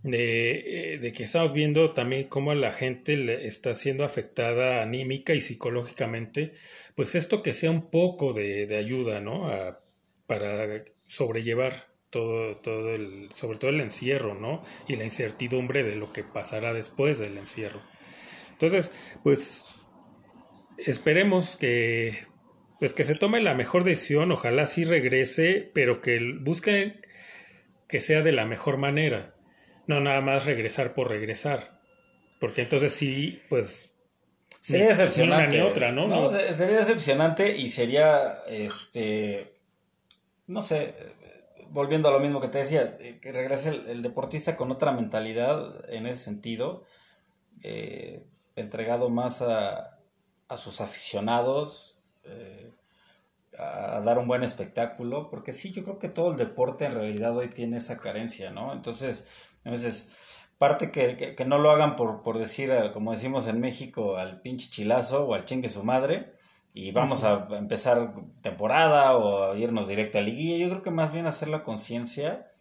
[0.01, 5.35] de, eh, de, que estamos viendo también cómo la gente le está siendo afectada anímica
[5.35, 6.53] y psicológicamente,
[6.95, 9.47] pues esto que sea un poco de, de ayuda, ¿no?
[9.47, 9.77] A,
[10.25, 14.63] para sobrellevar todo, todo el, sobre todo el encierro, ¿no?
[14.87, 17.81] Y la incertidumbre de lo que pasará después del encierro.
[18.53, 19.74] Entonces, pues
[20.77, 22.25] esperemos que
[22.79, 27.01] pues que se tome la mejor decisión, ojalá sí regrese, pero que busquen
[27.87, 29.35] que sea de la mejor manera,
[29.87, 31.79] no nada más regresar por regresar,
[32.39, 33.93] porque entonces sí, pues
[34.61, 36.07] sería decepcionante, ni otra, ¿no?
[36.07, 36.29] ¿no?
[36.29, 39.53] Sería decepcionante y sería, este,
[40.47, 40.95] no sé,
[41.69, 46.07] volviendo a lo mismo que te decía, que regrese el, deportista con otra mentalidad en
[46.07, 46.83] ese sentido,
[47.63, 48.23] eh,
[48.55, 49.94] entregado más a
[50.47, 52.71] a sus aficionados, eh,
[53.57, 57.35] a dar un buen espectáculo, porque sí, yo creo que todo el deporte en realidad
[57.37, 58.73] hoy tiene esa carencia, ¿no?
[58.73, 59.27] Entonces,
[59.63, 60.11] a veces,
[60.57, 64.69] parte que, no lo hagan por, por decir, eh, como decimos en México, al pinche
[64.69, 66.33] chilazo o al chingue su madre,
[66.73, 71.13] y vamos a empezar temporada o a irnos directo a liguilla, yo creo que más
[71.13, 72.51] bien hacer la conciencia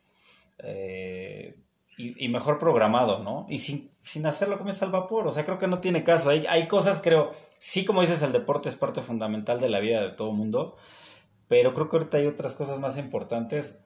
[0.59, 1.57] eh,
[1.97, 3.47] y, mejor programado, ¿no?
[3.49, 6.31] Y sin, sin hacerlo como es al vapor, o sea, creo que no tiene caso.
[6.31, 10.03] Hay, hay cosas, creo, sí, como dices, el deporte es parte fundamental de la vida
[10.03, 10.77] de todo mundo,
[11.49, 13.81] pero creo que ahorita hay otras cosas más importantes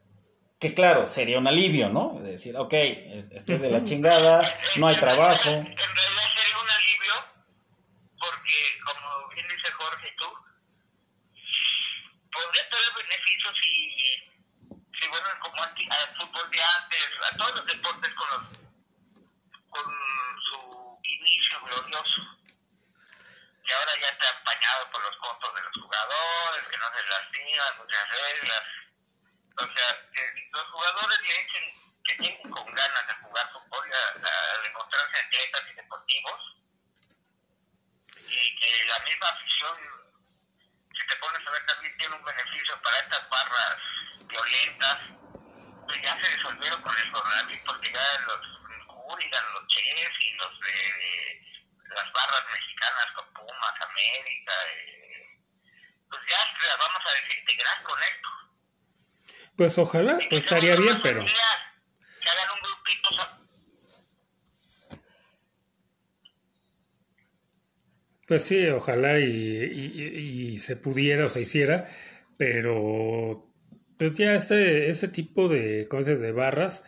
[0.58, 2.14] que, claro, sería un alivio, ¿no?
[2.18, 4.42] De decir, ok, estoy de la chingada,
[4.76, 5.50] no hay trabajo.
[5.50, 7.14] En realidad sería un alivio
[8.18, 10.26] porque, como bien dice Jorge, tú,
[12.32, 13.27] podría tener beneficios
[15.08, 18.42] y, bueno, como al fútbol de antes, a todos los deportes con, los,
[19.70, 19.84] con
[20.50, 22.22] su inicio glorioso
[23.64, 27.76] que ahora ya está empañado por los costos de los jugadores, que no se lastiman,
[27.76, 28.62] muchas reglas.
[29.58, 31.64] O sea, que los jugadores le echen,
[32.04, 36.40] que tienen con ganas de jugar fútbol, a, a demostrarse atletas y deportivos,
[38.16, 39.97] y que la misma afición,
[41.08, 43.76] te pones a ver, también tiene un beneficio para estas barras
[44.26, 44.98] violentas,
[45.86, 48.40] pues ya se resolvieron con el coronavirus, porque ya los
[48.86, 51.48] hooligans, los chefs y los de
[51.96, 55.40] las barras mexicanas con Pumas, América, eh,
[56.10, 58.28] pues ya las vamos a desintegrar con esto.
[59.56, 63.38] Pues ojalá, pues estaría bien, pero hagan un grupito...
[68.28, 71.86] Pues sí, ojalá y, y, y, se pudiera o se hiciera,
[72.36, 73.50] pero
[73.96, 76.84] pues ya este, ese tipo de cosas de barras,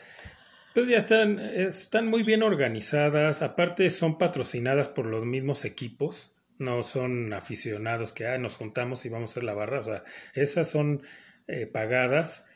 [0.74, 6.82] pues ya están, están muy bien organizadas, aparte son patrocinadas por los mismos equipos, no
[6.82, 10.68] son aficionados que ah, nos juntamos y vamos a hacer la barra, o sea, esas
[10.68, 11.02] son
[11.48, 12.46] eh, pagadas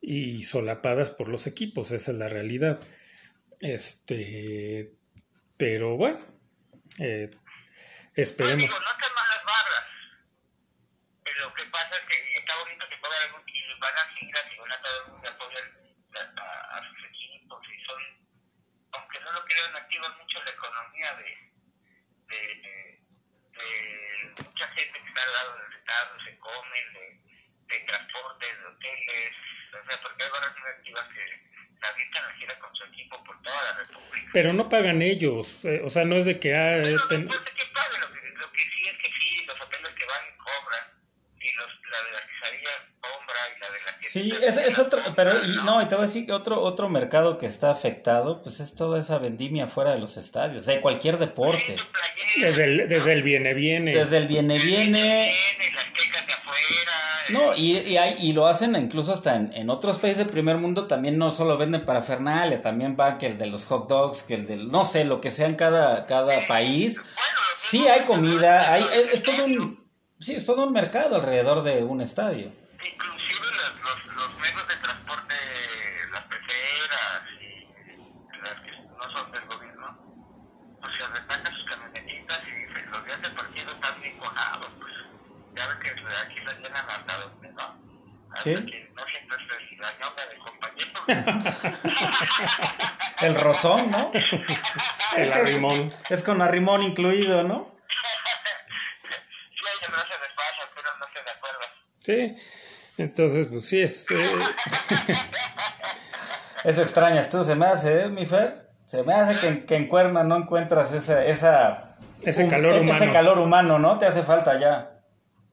[0.00, 2.78] y solapadas por los equipos, esa es la realidad.
[3.60, 4.92] Este,
[5.56, 6.20] pero bueno,
[7.00, 7.30] eh,
[8.22, 8.70] esperemos.
[8.70, 9.84] No, no están malas barras,
[11.24, 13.32] pero lo que pasa es que está bonito que pueda haber
[13.78, 15.78] van a seguir así, van a todo el mundo apoyar
[19.08, 21.38] que no lo crean, activan mucho la economía de,
[22.28, 23.00] de,
[23.52, 28.66] de, mucha gente que está al lado del Estado, se comen, de, de transportes, de
[28.66, 29.30] hoteles,
[29.72, 31.48] o sea, porque hay varias activas que
[32.48, 34.30] la con su equipo por toda la República.
[34.32, 36.54] Pero no pagan ellos, eh, o sea, no es de que...
[36.54, 37.26] Ah, Pero ten...
[37.26, 40.04] después de que paguen, lo que, lo que sí es que sí, los hoteles que
[40.04, 40.84] van cobran,
[41.40, 42.70] y los, la de la quesadilla
[43.00, 46.04] compra, y la de la Sí, es, es otro, pero y, no, y te voy
[46.04, 49.98] a decir otro, otro mercado que está afectado, pues es toda esa vendimia fuera de
[49.98, 51.76] los estadios, de cualquier deporte.
[52.40, 53.94] Desde el, desde el viene viene.
[53.94, 55.32] Desde el viene viene.
[57.30, 60.56] No, y, y, hay, y lo hacen incluso hasta en, en, otros países del primer
[60.56, 64.22] mundo también no solo venden para Fernalia, también va que el de los hot dogs,
[64.22, 67.00] que el del, no sé, lo que sea en cada, cada país.
[67.54, 69.86] Sí hay comida, hay, es, es todo un,
[70.18, 72.50] sí, es todo un mercado alrededor de un estadio.
[72.80, 75.34] inclusive los, los, los medios de transporte,
[76.12, 77.68] las peceras y
[78.40, 79.98] las que no son del gobierno,
[80.80, 84.94] pues se destacan sus camionetitas y dicen, los días de partido están bien conados, pues
[85.54, 87.78] ya ven que aquí las llenan hasta donde no.
[88.38, 88.54] Hasta Sí.
[88.54, 90.92] que no el- la ñonga del compañero.
[93.20, 94.12] El rozón, ¿no?
[95.16, 95.88] El arrimón.
[96.08, 97.74] Es con arrimón incluido, ¿no?
[99.00, 99.06] sí
[99.66, 101.18] hay no se les pasa, pero no se.
[102.04, 102.36] Sí.
[102.96, 104.08] Entonces, pues sí, es.
[104.12, 104.14] eh,
[106.64, 108.68] Eso extrañas tú, se me hace, ¿eh, mi Fer?
[108.84, 112.72] Se me hace que, en- que en Cuerna no encuentras esa, esa, Ese un- calor
[112.74, 113.12] ese humano.
[113.12, 113.98] calor humano, ¿no?
[113.98, 114.97] Te hace falta ya.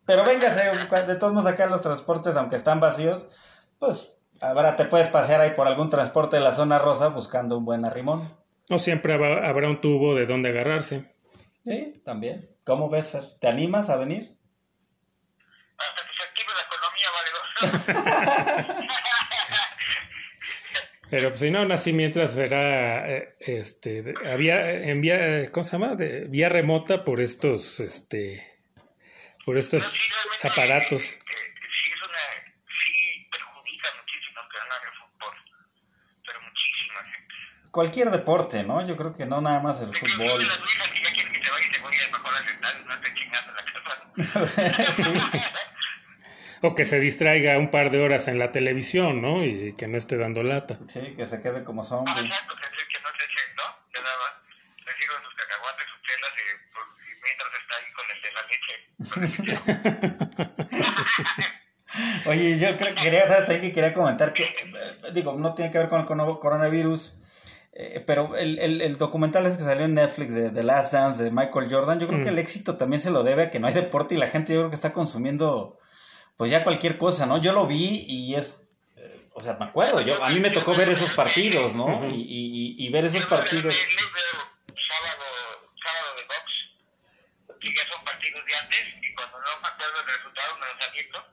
[0.05, 0.71] Pero véngase,
[1.07, 3.27] de todos modos acá los transportes, aunque están vacíos,
[3.79, 7.65] pues ahora te puedes pasear ahí por algún transporte de la zona rosa buscando un
[7.65, 8.37] buen arrimón.
[8.69, 11.15] no siempre habrá, un tubo de donde agarrarse.
[11.63, 12.49] Sí, también.
[12.63, 13.23] ¿Cómo ves, Fer?
[13.39, 14.37] ¿Te animas a venir?
[15.77, 17.07] Hasta que se active la economía,
[18.69, 18.87] vale.
[21.09, 25.71] Pero pues, si no, aún así mientras será eh, este había en vía ¿cómo se
[25.73, 25.95] llama?
[25.95, 28.54] De vía remota por estos este
[29.45, 31.01] por estos Sí, realmente, aparatos.
[31.03, 32.17] eh, eh, sí, es una,
[32.67, 35.35] sí perjudica muchísimo que hagan el fútbol,
[36.25, 37.35] pero muchísima gente.
[37.71, 38.85] Cualquier deporte, ¿no?
[38.85, 40.25] Yo creo que no nada más el fútbol.
[40.47, 42.47] las viejas que ya quieren que te vayas y te voy a ir mejor a
[42.47, 44.93] sentar y no te chingando en la casa.
[45.03, 45.13] sí.
[46.61, 49.43] O que se distraiga un par de horas en la televisión, ¿no?
[49.43, 50.79] Y que no esté dando lata.
[50.87, 52.11] sí, que se quede como Ah, zombie.
[52.25, 53.63] exacto, que, que no se eche, ¿no?
[53.93, 54.41] Le daba,
[54.85, 58.31] le sirven sus cacahuates, sus chelas y, pues, y mientras está ahí con el de
[58.31, 58.75] la leche.
[62.25, 63.49] Oye, yo creo que quería, ¿sabes?
[63.49, 64.51] Ahí que quería comentar que, eh,
[65.13, 67.13] digo, no tiene que ver con el cono- coronavirus,
[67.73, 71.23] eh, pero el, el, el documental ese que salió en Netflix de The Last Dance
[71.23, 72.23] de Michael Jordan, yo creo Mm.
[72.23, 74.53] que el éxito también se lo debe a que no hay deporte y la gente
[74.53, 75.79] yo creo que está consumiendo,
[76.35, 77.37] pues ya cualquier cosa, ¿no?
[77.37, 78.61] Yo lo vi y es,
[78.97, 82.09] eh, o sea, me acuerdo, yo a mí me tocó ver esos partidos, ¿no?
[82.09, 83.73] Y, y, y, y ver esos partidos.
[83.73, 84.41] Les veo
[84.75, 85.23] sábado,
[85.81, 86.43] sábado de box,
[87.61, 87.83] que ya
[88.55, 91.31] son partidos de antes, y cuando no me acuerdo el resultado me los aviento.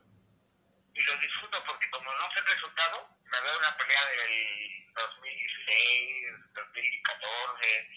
[0.95, 6.53] Y los disfruto porque como no sé el resultado, me veo una pelea del 2016,
[6.53, 7.89] 2014,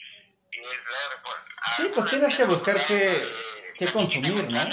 [0.52, 0.78] y es
[1.22, 1.44] por...
[1.76, 3.22] Sí, pues tienes que buscar qué-
[3.76, 4.70] qué consumir, ¿no?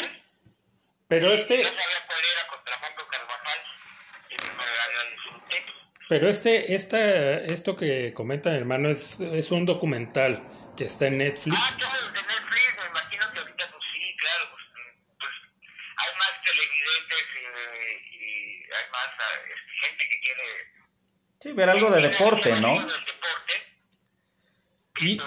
[1.09, 3.59] Pero Yo este sabía cuál era contra Marco Carvajal,
[4.29, 5.65] y me la, la disfruté.
[6.07, 6.99] pero este esta
[7.43, 10.41] esto que comenta mi hermano es es un documental
[10.77, 11.75] que está en Ah, Netflix.
[11.77, 14.63] claro, de Netflix, me imagino que ahorita pues sí, claro, pues,
[15.19, 15.31] pues
[15.97, 20.43] hay más televidentes eh, y hay más ah, este, gente que quiere...
[21.43, 22.69] Sí, ver algo de deporte, ¿no?
[22.69, 23.53] Algo del deporte,
[25.01, 25.25] Y ah,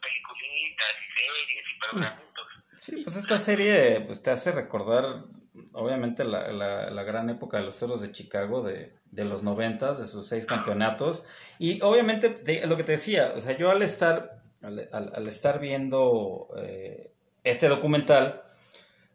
[0.00, 2.46] peliculitas y series y programitos.
[2.80, 5.24] Sí, pues esta serie pues te hace recordar
[5.72, 9.98] obviamente la, la, la gran época de los toros de Chicago de, de los noventas,
[9.98, 11.24] de sus seis campeonatos.
[11.58, 15.26] Y obviamente de- lo que te decía, o sea, yo al estar, al, al- al
[15.26, 17.10] estar viendo eh,
[17.42, 18.44] este documental,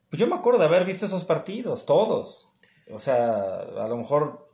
[0.09, 2.49] pues yo me acuerdo de haber visto esos partidos, todos.
[2.91, 4.50] O sea, a lo mejor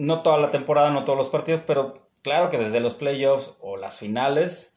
[0.00, 3.76] no toda la temporada, no todos los partidos, pero claro que desde los playoffs o
[3.76, 4.76] las finales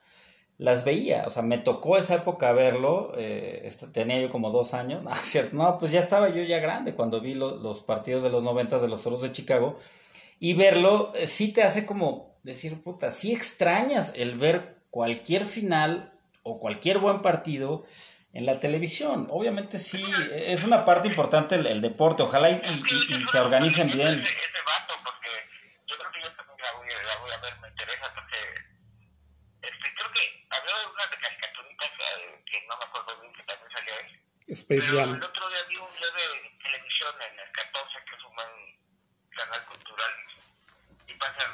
[0.57, 4.73] las veía, o sea, me tocó esa época verlo, eh, este, tenía yo como dos
[4.73, 8.21] años, ah, cierto, no, pues ya estaba yo ya grande cuando vi lo- los partidos
[8.23, 9.77] de los noventas de los Toros de Chicago,
[10.39, 16.13] y verlo eh, sí te hace como decir, puta, sí extrañas el ver cualquier final
[16.43, 17.83] o cualquier buen partido
[18.33, 20.03] en la televisión, obviamente sí,
[20.33, 24.93] es una parte importante el, el deporte, ojalá y, y- y- se organicen bien vato,
[25.05, 25.29] porque
[25.87, 28.39] yo creo que yo también la voy, a- la voy a ver, me interesa, porque
[29.61, 33.69] este, creo que había unas de caricaturitas eh, que no me acuerdo bien que también
[33.71, 34.52] salía ahí.
[34.63, 35.15] Space Pero Jam.
[35.15, 38.53] el otro día vi un día de televisión en el 14, que es un buen
[39.35, 40.11] canal cultural,
[41.07, 41.51] y pasan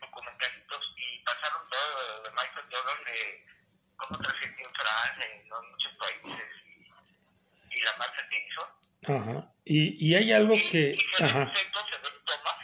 [0.00, 3.46] documentalitos, y pasaron todo de Michael Jordan, de
[3.96, 5.62] cómo trascendió en Francia y ¿no?
[5.62, 8.62] en muchos países, y, y la marcha que hizo.
[9.18, 9.52] Ajá.
[9.64, 11.38] Y, y hay algo Y, que y se ve ajá.
[11.40, 12.56] un centro, se ven tomas,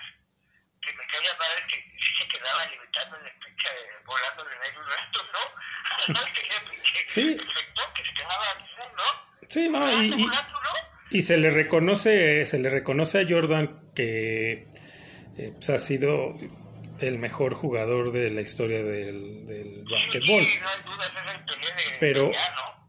[0.83, 3.71] que me caía mal que sí se quedaba limitando en el pinche,
[4.05, 6.15] volando en el un rato, ¿no?
[6.15, 6.25] ¿No?
[6.35, 7.31] Que pinche Sí.
[7.33, 8.63] efecto que se quedaba así,
[8.97, 9.27] ¿no?
[9.49, 10.73] Sí, no, y, y- Volando, ¿no?
[11.17, 14.67] Y se le reconoce, se le reconoce a Jordan que
[15.39, 16.37] eh, pues, ha sido
[17.01, 20.43] el mejor jugador de la historia del, del básquetbol.
[20.43, 20.93] Sí, no
[21.77, 22.31] es el Pero-.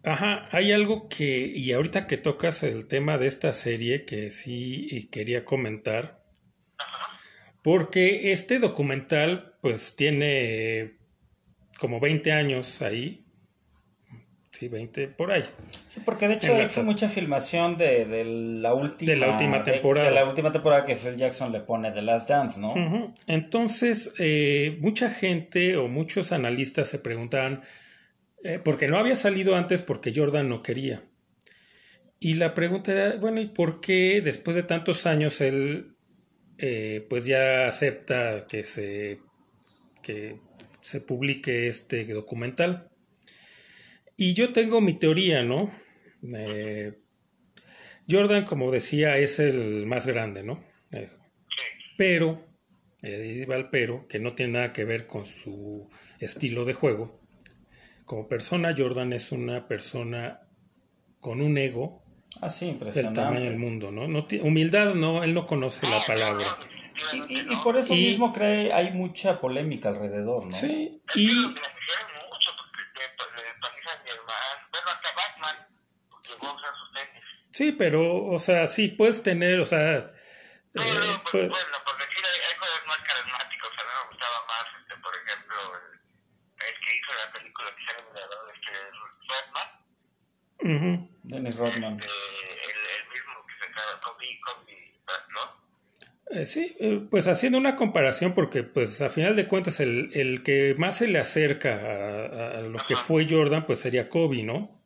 [0.03, 5.09] Ajá, hay algo que, y ahorita que tocas el tema de esta serie que sí
[5.11, 6.23] quería comentar,
[6.77, 7.19] Ajá.
[7.61, 10.97] porque este documental pues tiene
[11.79, 13.25] como 20 años ahí,
[14.57, 15.43] Sí, 20, por ahí.
[15.87, 19.11] Sí, porque de hecho ahí fue mucha filmación de, de la última...
[19.11, 20.09] De la última temporada.
[20.09, 23.13] De, la última temporada que Phil Jackson le pone The Last Dance, ¿no?
[23.27, 27.61] Entonces, eh, mucha gente o muchos analistas se preguntaban,
[28.43, 31.03] eh, porque no había salido antes porque Jordan no quería.
[32.19, 35.97] Y la pregunta era, bueno, ¿y por qué después de tantos años él
[36.57, 39.19] eh, pues ya acepta que se,
[40.01, 40.39] que
[40.81, 42.89] se publique este documental?
[44.17, 45.71] Y yo tengo mi teoría, ¿no?
[46.35, 46.97] Eh,
[48.09, 50.63] Jordan, como decía, es el más grande, ¿no?
[50.91, 51.09] Eh,
[51.97, 52.45] pero,
[53.03, 55.89] eh, va el pero, que no tiene nada que ver con su
[56.19, 57.11] estilo de juego.
[58.05, 60.39] Como persona, Jordan es una persona
[61.19, 62.03] con un ego
[62.41, 64.07] Ah, sí, del tamaño del mundo, ¿no?
[64.07, 66.45] no humildad no, él no conoce la palabra.
[67.13, 67.63] Y, y- y no.
[67.63, 70.53] por eso Y- mismo cree hay mucha polémica alrededor, ¿no?
[70.53, 75.67] Sí, y que lo beneficiaron mucho porque de, de Paris Saint-Germain, bueno, hasta Batman
[76.09, 77.23] pues, llegó a usar sus tenis.
[77.57, 80.11] Sí, pero, o sea, sí, puedes tener, o sea,
[80.73, 83.69] No, eh, no, pues, pues- bueno, por decir, hay, hay juegos más carismáticos.
[83.79, 87.81] A mí me gustaba más, este, por ejemplo, el, el que hizo la película que
[87.87, 88.21] sale de
[88.55, 88.71] este,
[89.29, 89.69] Rodman,
[90.75, 90.91] ujú.
[91.23, 91.93] Dennis Rodman.
[91.99, 92.05] eh,
[92.69, 94.77] el, el mismo que se acaba, Kobe, Kobe,
[95.35, 95.67] ¿no?
[96.29, 100.43] Eh, sí, eh, pues haciendo una comparación, porque pues a final de cuentas el, el
[100.43, 104.77] que más se le acerca a, a lo que fue Jordan, pues sería Kobe, ¿no?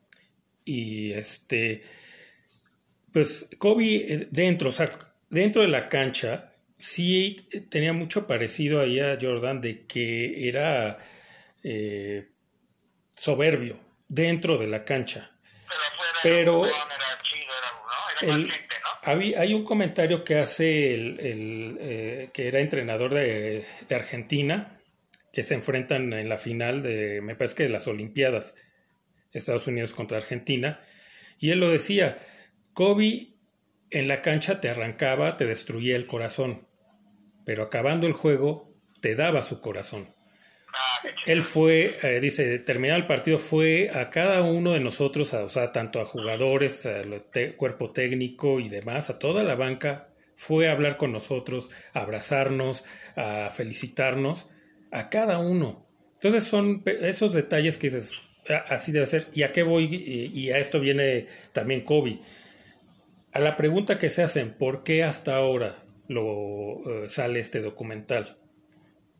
[0.64, 1.82] Y este,
[3.12, 4.90] pues Kobe eh, dentro, o sea,
[5.28, 7.36] dentro de la cancha, sí
[7.70, 10.98] tenía mucho parecido ahí a Jordan de que era
[11.62, 12.28] eh,
[13.16, 15.30] soberbio dentro de la cancha.
[16.22, 16.64] Pero
[19.04, 24.80] hay un comentario que hace el, el, eh, que era entrenador de, de Argentina,
[25.32, 28.54] que se enfrentan en la final de, me parece que de las Olimpiadas,
[29.32, 30.80] Estados Unidos contra Argentina,
[31.38, 32.18] y él lo decía,
[32.74, 33.34] Kobe
[33.90, 36.64] en la cancha te arrancaba, te destruía el corazón,
[37.44, 40.14] pero acabando el juego te daba su corazón.
[41.26, 45.48] Él fue, eh, dice, terminado el partido, fue a cada uno de nosotros, a- o
[45.48, 47.24] sea, tanto a jugadores, al
[47.56, 52.84] cuerpo técnico y demás, a toda la banca, fue a hablar con nosotros, a abrazarnos,
[53.16, 54.48] a felicitarnos,
[54.90, 55.86] a cada uno.
[56.14, 58.12] Entonces son esos detalles que dices,
[58.48, 59.28] "Ah, así debe ser.
[59.34, 59.84] ¿Y a qué voy?
[59.84, 62.20] Y, y a esto viene también Kobe.
[63.32, 68.36] A la pregunta que se hacen, ¿por qué hasta ahora lo, eh, sale este documental?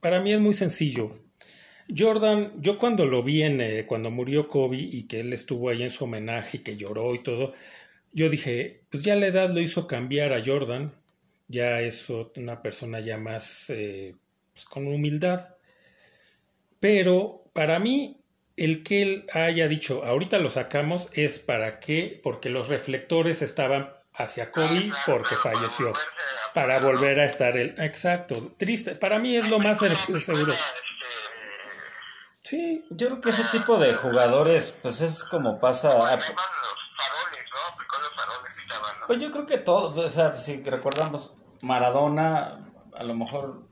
[0.01, 1.19] Para mí es muy sencillo.
[1.97, 5.83] Jordan, yo cuando lo vi en, eh, cuando murió Kobe y que él estuvo ahí
[5.83, 7.55] en su homenaje y que lloró y todo,
[8.13, 10.93] yo dije, pues ya la edad lo hizo cambiar a Jordan,
[11.49, 14.15] ya es una persona ya más eh,
[14.53, 15.57] pues, con humildad.
[16.81, 18.21] Pero para mí,
[18.59, 24.02] el que él haya dicho, ahorita lo sacamos, es para qué, porque los reflectores estaban
[24.15, 25.93] hacia Kobe porque falleció.
[26.55, 27.75] Para volver a estar él.
[27.79, 28.53] Exacto.
[28.59, 28.95] Triste.
[28.95, 30.53] Para mí es lo más seguro.
[30.53, 30.63] este,
[32.41, 35.91] Sí, Yo creo que ese tipo de jugadores, pues es como pasa...
[38.63, 39.07] Estaban, ¿no?
[39.07, 43.69] Pues yo creo que todo, o sea, si recordamos Maradona, a lo mejor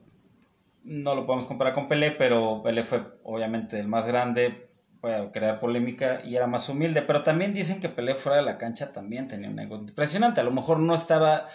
[0.83, 4.70] no lo podemos comparar con Pelé, pero Pelé fue obviamente el más grande,
[5.01, 8.59] puede crear polémica y era más humilde, pero también dicen que Pelé fuera de la
[8.59, 11.49] cancha también tenía un ego impresionante, a lo mejor no estaba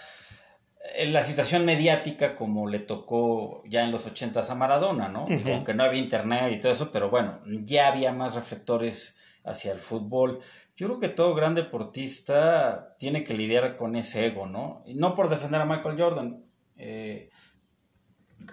[0.94, 5.26] en la situación mediática como le tocó ya en los ochentas a Maradona, ¿no?
[5.26, 5.52] Digo, Ujú.
[5.52, 9.78] Aunque no había internet y todo eso, pero bueno, ya había más reflectores hacia el
[9.80, 10.40] fútbol.
[10.76, 14.82] Yo creo que todo gran deportista tiene que lidiar con ese ego, ¿no?
[14.86, 16.44] Y no por defender a Michael Jordan.
[16.76, 17.30] eh,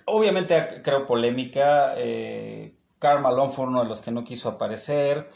[0.05, 1.93] obviamente creo polémica.
[1.97, 5.29] Eh, Karl Malone fue uno de los que no quiso aparecer.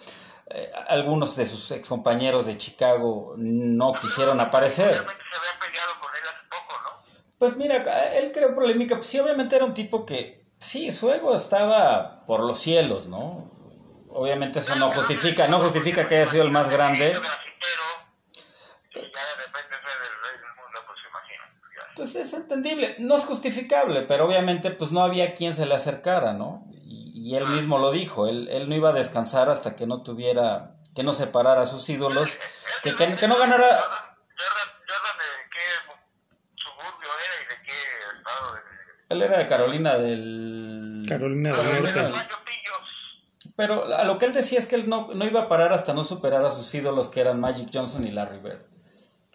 [0.49, 4.93] Eh, algunos de sus excompañeros de Chicago no quisieron aparecer.
[4.93, 7.19] Se había peleado con él hace poco, ¿no?
[7.37, 7.75] Pues mira,
[8.13, 8.95] él creó polémica.
[8.95, 13.51] Pues sí, obviamente era un tipo que, sí, su ego estaba por los cielos, ¿no?
[14.11, 17.19] Obviamente eso no justifica, no justifica que haya sido el más grande.
[18.93, 19.11] Pues.
[21.97, 26.31] Pues es entendible, no es justificable, pero obviamente pues no había quien se le acercara,
[26.31, 26.63] ¿no?
[27.27, 30.77] Y, él mismo lo dijo, él, él no iba a descansar hasta que no tuviera,
[30.95, 32.37] que no separara a sus ídolos,
[32.83, 33.65] que, que, que no ganara...
[33.65, 35.65] Jordan, Jordan, Jordan de qué
[36.55, 37.73] suburbio era y de qué
[38.17, 38.61] estado de...
[39.09, 41.05] Él era de Carolina del...
[41.07, 42.13] Carolina del Norte.
[43.57, 45.93] Pero a lo que él decía es que él no, no iba a parar hasta
[45.93, 48.63] no superar a sus ídolos que eran Magic Johnson y Larry Bird.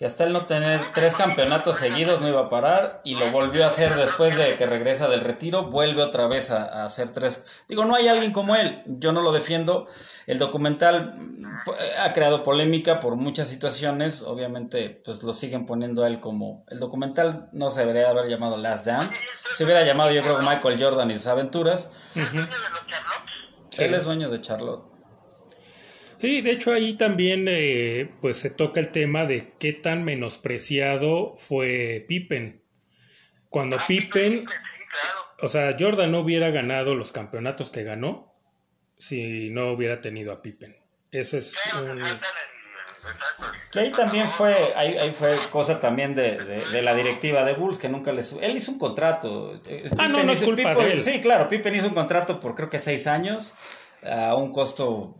[0.02, 3.62] Que hasta él no tener tres campeonatos seguidos no iba a parar y lo volvió
[3.62, 7.46] a hacer después de que regresa del retiro, vuelve otra vez a, hacer tres.
[7.68, 9.86] Digo, no hay alguien como él, yo no lo defiendo.
[10.26, 11.44] El documental mm,
[12.00, 16.64] ha creado polémica por muchas situaciones, obviamente pues lo siguen poniendo a él como...
[16.66, 19.20] El documental no se debería haber llamado Last Dance,
[19.54, 21.92] se hubiera llamado yo creo Michael Jordan y sus aventuras.
[23.78, 24.91] Él es dueño de Charlotte.
[26.22, 31.34] Sí, de hecho ahí también eh, pues se toca el tema de qué tan menospreciado
[31.36, 32.62] fue Pippen.
[33.48, 34.46] Cuando ah, Pippen,
[35.40, 38.36] o sea, Jordan no hubiera ganado los campeonatos que ganó
[38.98, 40.76] si no hubiera tenido a Pippen.
[41.10, 42.00] Eso es un...
[43.72, 48.12] Que ahí también fue, ahí, fue cosa también de, la directiva de Bulls, que nunca
[48.12, 48.30] les...
[48.40, 49.60] Él hizo un contrato.
[49.66, 51.02] Eh, ah, no, no es culpa de él.
[51.02, 53.54] Sí, claro, Pippen hizo un contrato por creo que seis años
[54.04, 55.16] a un costo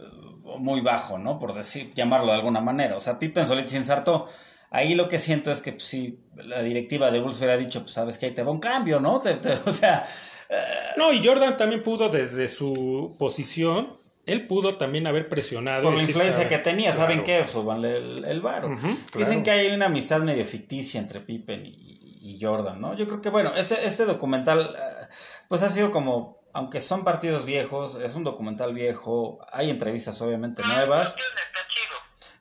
[0.58, 1.38] muy bajo, ¿no?
[1.38, 2.96] Por decir, llamarlo de alguna manera.
[2.96, 4.28] O sea, Pippen solito se ensartó.
[4.70, 7.92] Ahí lo que siento es que pues, si la directiva de Bulls hubiera dicho, pues
[7.92, 9.22] sabes que ahí te va un cambio, ¿no?
[9.66, 10.06] o sea...
[10.48, 10.54] Eh,
[10.98, 13.96] no, y Jordan también pudo desde su posición,
[14.26, 15.84] él pudo también haber presionado.
[15.84, 17.46] Por la influencia que tenía, ¿saben qué?
[17.46, 18.70] Subanle el, el varo.
[19.16, 21.92] Dicen que hay una amistad medio ficticia entre Pippen y,
[22.22, 22.94] y Jordan, ¿no?
[22.94, 25.06] Yo creo que, bueno, este, este documental, eh,
[25.48, 30.62] pues ha sido como aunque son partidos viejos, es un documental viejo, hay entrevistas obviamente
[30.62, 31.16] nuevas.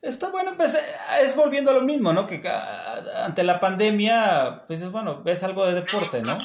[0.01, 0.77] Está bueno, pues
[1.21, 2.25] es volviendo a lo mismo, ¿no?
[2.25, 2.41] Que
[3.23, 6.39] ante la pandemia, pues es bueno, ves algo de deporte, ¿no?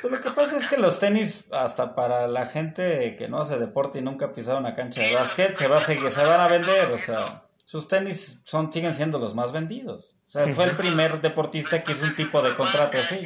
[0.00, 3.58] Pues lo que pasa es que los tenis, hasta para la gente que no hace
[3.58, 6.40] deporte y nunca ha pisado una cancha de básquet, se, va a seguir, se van
[6.40, 10.16] a vender, o sea, sus tenis son, siguen siendo los más vendidos.
[10.24, 13.24] O sea, fue el primer deportista que hizo un tipo de contrato así.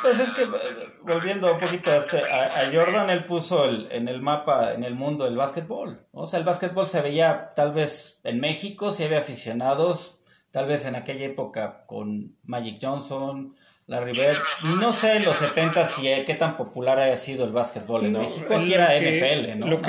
[0.00, 4.08] Pues es que eh, volviendo un poquito a, este, a, Jordan, él puso el, en
[4.08, 6.06] el mapa, en el mundo, el básquetbol.
[6.12, 10.20] O sea, el básquetbol se veía tal vez en México, si había aficionados,
[10.50, 13.54] tal vez en aquella época con Magic Johnson,
[13.86, 14.36] Larry Bird.
[14.80, 18.12] No sé en los 70 si eh, qué tan popular haya sido el básquetbol en
[18.14, 18.56] México.
[18.56, 19.80] Aquí era NFL, ¿no?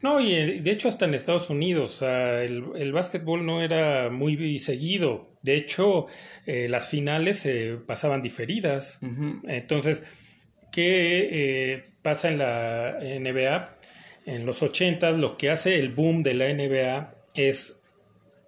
[0.00, 4.58] No, y eh, de hecho hasta en Estados Unidos, el, el básquetbol no era muy
[4.58, 5.36] seguido.
[5.42, 6.06] De hecho,
[6.46, 8.98] eh, las finales se pasaban diferidas.
[9.46, 10.04] Entonces,
[10.76, 13.78] ¿qué pasa en la NBA?
[14.26, 17.80] En los 80 lo que hace el boom de la NBA es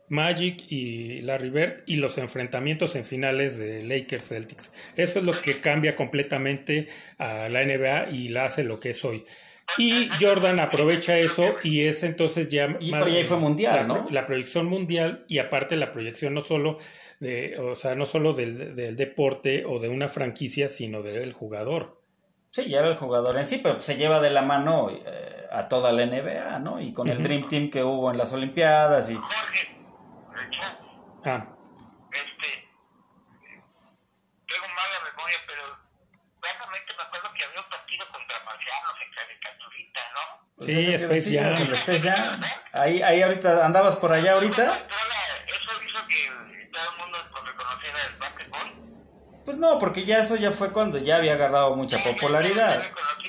[0.09, 4.73] Magic y Larry Bird y los enfrentamientos en finales de Lakers Celtics.
[4.97, 9.05] Eso es lo que cambia completamente a la NBA y la hace lo que es
[9.07, 9.25] hoy.
[9.79, 12.77] Y Jordan aprovecha eso y es entonces ya...
[12.81, 14.07] Y ahí fue mundial, ¿no?
[14.11, 16.77] La proyección mundial y aparte la proyección no solo,
[17.21, 21.98] de, o sea, no solo del, deporte o de una franquicia, sino del jugador.
[22.51, 25.69] Sí, ya era el jugador en sí, pero se lleva de la mano eh, a
[25.69, 26.81] toda la NBA, ¿no?
[26.81, 29.21] Y con el Dream Team que hubo en las Olimpiadas y...
[31.25, 31.47] Ah.
[32.11, 32.69] Este,
[34.47, 35.63] tengo mala memoria, pero
[36.41, 40.21] realmente me acuerdo que había un partido contra marcianos en caricaturita, ¿no?
[40.65, 40.95] Sí.
[40.95, 42.41] Space Jam.
[42.73, 44.65] Ahí, ahí ahorita, ¿andabas por allá ahorita?
[44.65, 48.89] ¿Eso hizo que todo el mundo reconociera el básquetbol?
[49.45, 52.83] Pues no, porque ya eso ya fue cuando ya había agarrado mucha popularidad.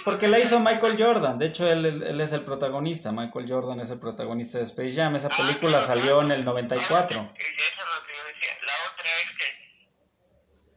[0.05, 1.38] Porque la hizo Michael Jordan.
[1.38, 3.11] De hecho, él, él, es el protagonista.
[3.11, 5.15] Michael Jordan es el protagonista de Space Jam.
[5.15, 7.19] Esa película salió en el 94.
[7.19, 8.53] Eso es lo que yo decía.
[8.61, 9.47] La otra es que,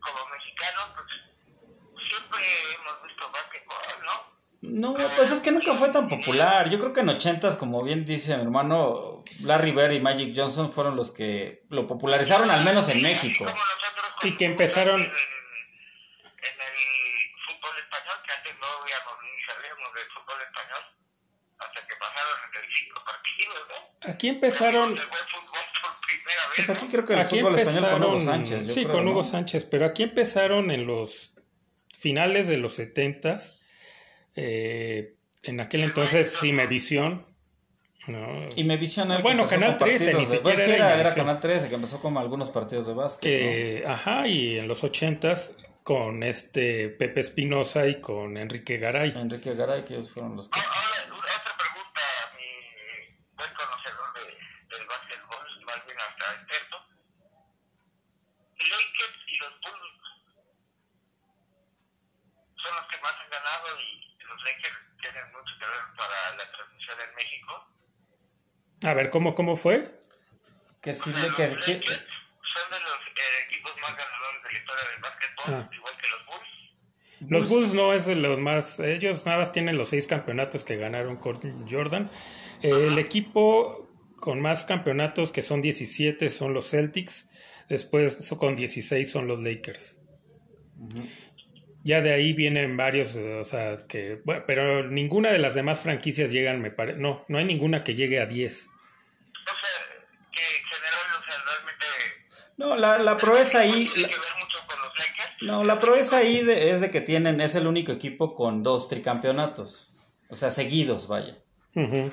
[0.01, 2.45] como mexicanos, pues siempre
[2.75, 4.93] hemos visto básquetbol, ¿no?
[4.95, 6.69] No, pues es que nunca fue tan popular.
[6.71, 10.71] Yo creo que en ochentas, como bien dice mi hermano, Larry Bird y Magic Johnson
[10.71, 13.45] fueron los que lo popularizaron, al menos en México.
[14.23, 15.11] Y que empezaron
[24.05, 24.97] Aquí empezaron.
[26.57, 28.73] Pues aquí creo que el fútbol español con Hugo Sánchez.
[28.75, 31.33] sí, con Hugo Sánchez, pero aquí empezaron en los
[31.99, 33.61] finales de los setentas.
[34.35, 37.27] Eh, en aquel entonces Cimevisión
[38.07, 38.49] No.
[38.57, 40.75] Y me visiona el que Bueno, Canal con 13, partidos ni de- siquiera sí, era
[40.75, 41.27] era, era Imevisión.
[41.27, 43.87] Canal 13 que empezó con algunos partidos de básquet.
[43.87, 49.11] ajá, y en los ochentas con este Pepe Espinosa y con Enrique Garay.
[49.17, 50.59] Enrique Garay, que ellos fueron los que...
[50.59, 50.71] Ahora,
[51.13, 52.03] otra pregunta,
[52.39, 52.49] mi
[53.37, 56.77] buen conocedor de, del básquetbol, más bien hasta experto.
[58.63, 59.99] Lakers y los Bulls
[62.63, 66.47] son los que más han ganado y los Lakers tienen mucho que ver para la
[66.51, 67.53] transmisión en México.
[68.85, 69.91] A ver, ¿cómo, cómo fue?
[70.81, 74.43] Que sí, sea, le- que, los que- Lakers son de los eh, equipos más ganadores
[74.43, 75.71] de la historia del básquetbol, Ah.
[75.75, 77.31] igual que los Bulls.
[77.31, 78.81] Los Bulls no es de los más.
[78.81, 81.37] Ellos nada más tienen los seis campeonatos que ganaron con
[81.71, 82.11] Jordan.
[82.63, 87.29] Eh, el equipo con más campeonatos, que son 17, son los Celtics.
[87.69, 89.99] Después con 16 son los Lakers.
[91.85, 94.21] Ya de ahí vienen varios, eh, o sea, que.
[94.25, 97.01] Bueno, pero ninguna de las demás franquicias llegan, me parece.
[97.01, 98.67] No, no hay ninguna que llegue a 10.
[98.67, 98.71] O
[99.45, 101.87] sea, que en general, o sea, realmente
[102.57, 103.89] No, la, la proeza ahí...
[103.93, 105.43] tiene la- que ver mucho con los Lakers.
[105.43, 107.41] no, la proeza ahí de- es de que tienen...
[107.41, 109.93] Es el único equipo con dos tricampeonatos.
[110.31, 111.39] O sea, seguidos, vaya.
[111.75, 112.13] Ujú.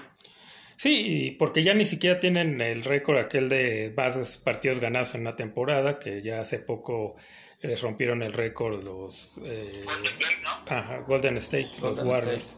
[0.78, 5.22] Sí, y porque ya ni siquiera tienen el récord aquel de más partidos ganados en
[5.22, 7.16] una temporada, que ya hace poco
[7.62, 10.50] les rompieron el récord los eh, Golden State, ¿no?
[10.78, 12.58] ajá, Golden State, los Warriors.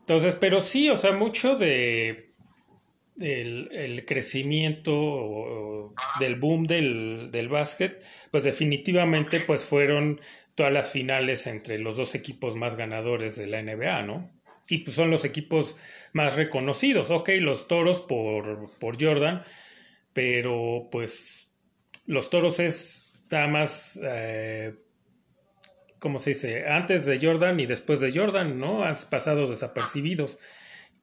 [0.00, 2.34] Entonces, pero sí, o sea, mucho de
[3.20, 10.20] el, el crecimiento o- o del boom del, del básquet, pues definitivamente pues fueron
[10.54, 14.30] todas las finales entre los dos equipos más ganadores de la NBA, ¿no?
[14.68, 15.76] Y pues son los equipos
[16.12, 17.10] más reconocidos.
[17.10, 19.42] Ok, los toros por, por Jordan,
[20.12, 21.52] pero pues
[22.06, 23.01] los toros es
[23.32, 24.74] nada más, eh,
[25.98, 26.66] ¿cómo se dice?
[26.68, 28.84] Antes de Jordan y después de Jordan, ¿no?
[28.84, 30.38] Han pasado desapercibidos.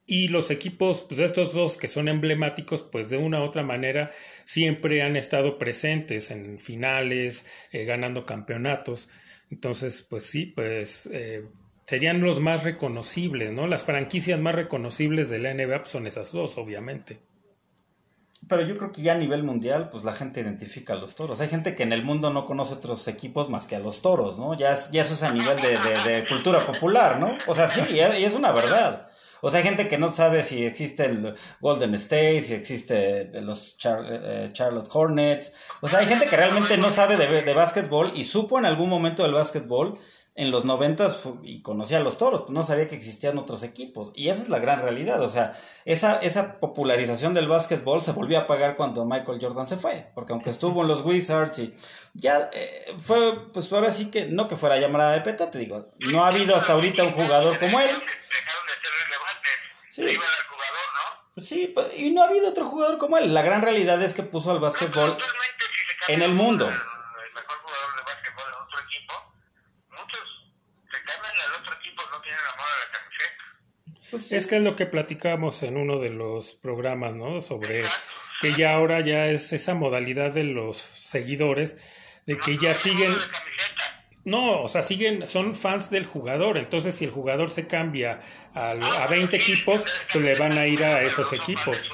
[0.06, 4.10] Y los equipos, pues estos dos que son emblemáticos, pues de una u otra manera
[4.44, 9.08] siempre han estado presentes en finales, eh, ganando campeonatos.
[9.50, 11.44] Entonces, pues sí, pues eh,
[11.84, 13.66] serían los más reconocibles, ¿no?
[13.66, 17.20] Las franquicias más reconocibles de la NBA pues, son esas dos, obviamente.
[18.48, 21.40] Pero yo creo que ya a nivel mundial, pues la gente identifica a los toros.
[21.40, 24.38] Hay gente que en el mundo no conoce otros equipos más que a los toros,
[24.38, 24.54] ¿no?
[24.54, 25.78] Ya, ya eso es a nivel de,
[26.10, 27.36] de- cultura popular, ¿no?
[27.46, 29.08] O sea, sí, y es una verdad.
[29.42, 33.78] O sea, hay gente que no sabe si existe el Golden State, si existe los
[33.78, 35.52] Char- eh, Charlotte Hornets.
[35.80, 38.88] O sea, hay gente que realmente no sabe de, de básquetbol y supo en algún
[38.90, 39.98] momento del básquetbol
[40.40, 44.10] en los noventas y conocía a los toros, pues no sabía que existían otros equipos.
[44.14, 45.20] Y esa es la gran realidad.
[45.22, 49.76] O sea, esa, esa popularización del básquetbol se volvió a pagar cuando Michael Jordan se
[49.76, 50.10] fue.
[50.14, 51.74] Porque aunque estuvo en los Wizards y
[52.14, 55.86] ya eh, fue, pues ahora sí que, no que fuera llamada de peta, te digo,
[56.10, 57.88] no ha habido hasta ahorita un jugador como él.
[57.88, 59.52] Dejaron de ser relevantes.
[59.88, 60.18] Sí.
[60.18, 61.42] ¿no?
[61.42, 63.32] Sí, pues, y no ha habido otro jugador como él.
[63.32, 65.16] La gran realidad es que puso al básquetbol.
[66.08, 66.66] En el mundo.
[66.66, 69.32] El mejor jugador de básquetbol en otro equipo,
[69.90, 70.26] muchos
[70.90, 72.86] se cambian al otro equipo, no tienen amor a la
[74.10, 77.40] Pues, Es que es lo que platicamos en uno de los programas, ¿no?
[77.40, 77.82] Sobre
[78.40, 81.78] que ya ahora ya es esa modalidad de los seguidores,
[82.26, 83.12] de que ya siguen,
[84.24, 88.20] no, o sea, siguen, son fans del jugador, entonces si el jugador se cambia
[88.54, 91.90] a, a 20 equipos, pues le van a ir a esos equipos.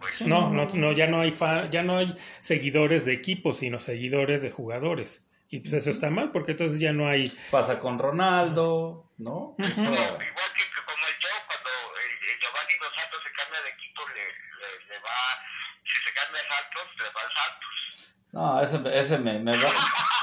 [0.00, 0.20] Pues.
[0.22, 4.42] No, no, no, ya no hay fan, ya no hay seguidores de equipos, sino seguidores
[4.42, 5.26] de jugadores.
[5.50, 9.54] Y pues eso está mal, porque entonces ya no hay pasa con Ronaldo, ¿no?
[9.58, 13.62] Eso- Igual que, que como el Joe, cuando el, el Giovanni Dos Santos se cambia
[13.62, 15.18] de equipo, le, le, le va,
[15.82, 16.10] si se
[18.32, 19.72] No, ese, ese me, me, va-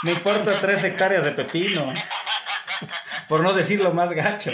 [0.03, 1.93] me importa tres hectáreas de pepino.
[3.29, 4.51] Por no decirlo más gacho.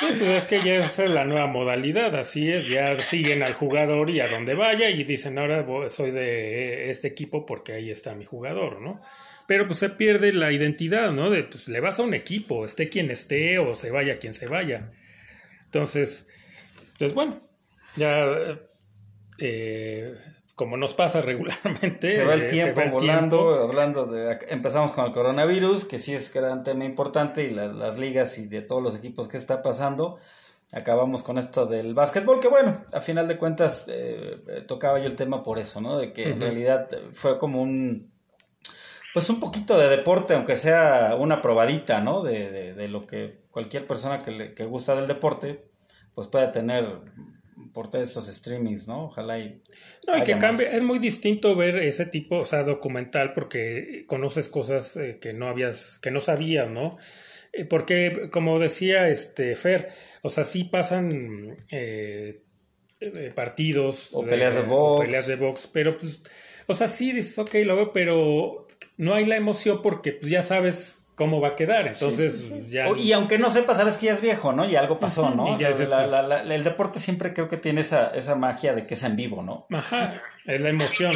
[0.00, 3.54] Sí, pues es que ya esa es la nueva modalidad, así es, ya siguen al
[3.54, 8.14] jugador y a donde vaya y dicen ahora soy de este equipo porque ahí está
[8.16, 9.00] mi jugador, ¿no?
[9.46, 11.30] Pero pues se pierde la identidad, ¿no?
[11.30, 14.48] De pues le vas a un equipo, esté quien esté o se vaya quien se
[14.48, 14.90] vaya.
[15.66, 16.28] Entonces,
[16.98, 17.40] pues bueno,
[17.94, 18.26] ya
[19.38, 20.14] eh,
[20.54, 22.08] como nos pasa regularmente.
[22.08, 23.62] Se va el eh, tiempo va el volando, tiempo.
[23.64, 24.38] hablando de...
[24.48, 28.46] Empezamos con el coronavirus, que sí es gran tema importante, y la- las ligas y
[28.46, 30.18] de todos los equipos que está pasando.
[30.72, 35.06] Acabamos con esto del básquetbol, que bueno, a final de cuentas eh, eh, tocaba yo
[35.06, 35.98] el tema por eso, ¿no?
[35.98, 38.12] De que en realidad fue como un...
[39.12, 42.22] Pues un poquito de deporte, aunque sea una probadita, ¿no?
[42.22, 45.68] De, de, de lo que cualquier persona que, le, que gusta del deporte,
[46.16, 46.84] pues pueda tener
[47.72, 49.06] por todos estos streamings, ¿no?
[49.06, 49.62] Ojalá y...
[50.06, 50.40] No, y que más.
[50.40, 55.32] cambie, es muy distinto ver ese tipo, o sea, documental, porque conoces cosas eh, que
[55.32, 56.96] no habías, que no sabías, ¿no?
[57.52, 59.90] Eh, Porque, como decía este Fer,
[60.22, 62.42] o sea, sí pasan eh,
[63.00, 64.10] eh, partidos.
[64.12, 65.00] O peleas de eh, box.
[65.00, 66.22] o peleas de box, pero pues,
[66.66, 70.42] o sea, sí dices, ok, lo veo, pero no hay la emoción porque pues ya
[70.42, 71.86] sabes cómo va a quedar.
[71.86, 72.88] Entonces, ya.
[72.90, 74.64] O- Y aunque no sepas, sabes que ya es viejo, ¿no?
[74.68, 75.44] Y algo pasó, ¿no?
[75.56, 78.08] Y ya O sea, es la- la- la- el deporte siempre creo que tiene esa,
[78.14, 79.66] esa magia de que es en vivo, ¿no?
[79.70, 81.14] Ajá, es la emoción.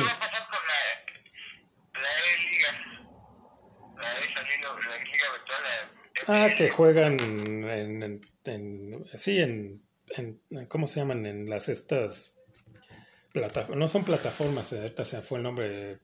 [6.26, 7.64] Ah, que juegan en,
[8.02, 11.24] en- en- sí, en, en- ¿cómo se llaman?
[11.26, 12.34] En las estas
[13.32, 15.98] plataformas, no son plataformas, ahorita se fue el nombre,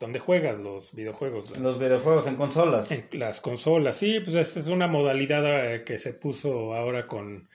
[0.00, 2.90] donde juegas los videojuegos, las, Los videojuegos en consolas.
[2.90, 7.46] en las consolas, sí, pues esta es una modalidad eh, que se puso ahora con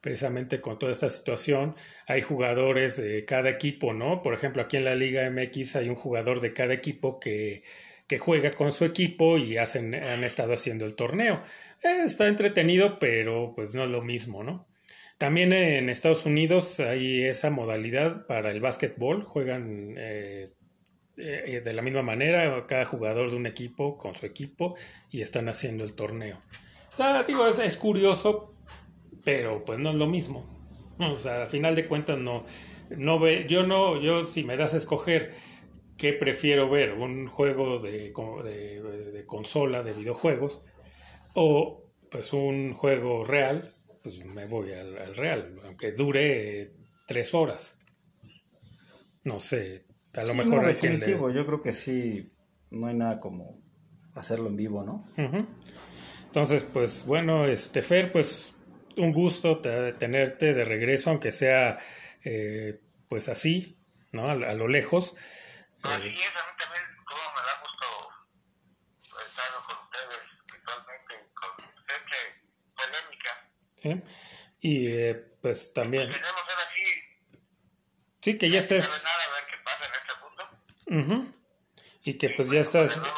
[0.00, 1.76] precisamente con toda esta situación,
[2.06, 4.20] hay jugadores de cada equipo, ¿no?
[4.20, 7.62] Por ejemplo, aquí en la Liga MX hay un jugador de cada equipo que,
[8.06, 11.40] que juega con su equipo y hacen, han estado haciendo el torneo.
[11.82, 14.66] Eh, está entretenido, pero pues no es lo mismo, ¿no?
[15.16, 20.50] También en Estados Unidos hay esa modalidad para el básquetbol, juegan eh,
[21.16, 24.76] eh, de la misma manera, cada jugador de un equipo con su equipo
[25.10, 26.40] y están haciendo el torneo.
[27.26, 28.54] Digo, es, curioso,
[29.24, 30.46] pero pues no es lo mismo.
[30.98, 32.44] O sea, a final de cuentas no,
[32.90, 35.32] no ve, yo no, yo si me das a escoger
[35.96, 40.64] qué prefiero ver, un juego de, de, consola, de videojuegos,
[41.34, 46.70] o pues un juego real, pues me voy al, al real, aunque dure
[47.08, 47.80] tres horas.
[49.24, 49.84] No sé,
[50.16, 51.30] a lo Sí, mejor no, definitivo.
[51.30, 52.32] Yo creo que sí,
[52.70, 53.60] no hay nada como
[54.14, 55.04] hacerlo en vivo, ¿no?
[55.22, 55.46] Ujú.
[56.26, 58.54] Entonces, pues bueno, este Fer, pues
[58.96, 61.78] un gusto te- tenerte de regreso, aunque sea
[62.24, 63.78] eh, pues así,
[64.12, 64.26] ¿no?
[64.26, 65.14] A, a lo lejos.
[65.82, 67.86] Así Eh, es, a mí también todo me da gusto
[69.22, 70.20] estar con ustedes
[70.52, 71.50] virtualmente, con
[71.86, 72.18] gente
[72.76, 73.32] polémica.
[73.76, 74.02] ¿sí?
[74.60, 76.84] Y eh, pues también, Queremos ser así,
[78.22, 79.84] sí, que ya estés, nada a ver qué pasa
[80.86, 81.26] ujú.
[82.04, 83.14] y que pues ya estás, nueva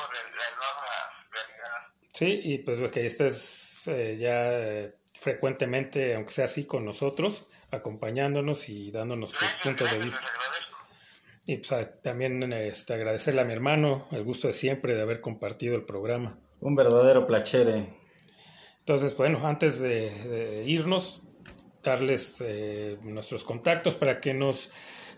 [1.30, 1.94] realidad.
[2.12, 7.48] sí, y pues que ya estés eh, ya eh, frecuentemente, aunque sea así, con nosotros,
[7.70, 10.26] acompañándonos y dándonos tus Gracias, puntos de vista.
[11.46, 15.20] Y pues a- también este, agradecerle a mi hermano el gusto de siempre de haber
[15.20, 16.38] compartido el programa.
[16.60, 17.94] Un verdadero placere.
[18.80, 21.22] Entonces, bueno, antes de, de irnos,
[21.82, 24.70] darles eh, nuestros contactos para que nos,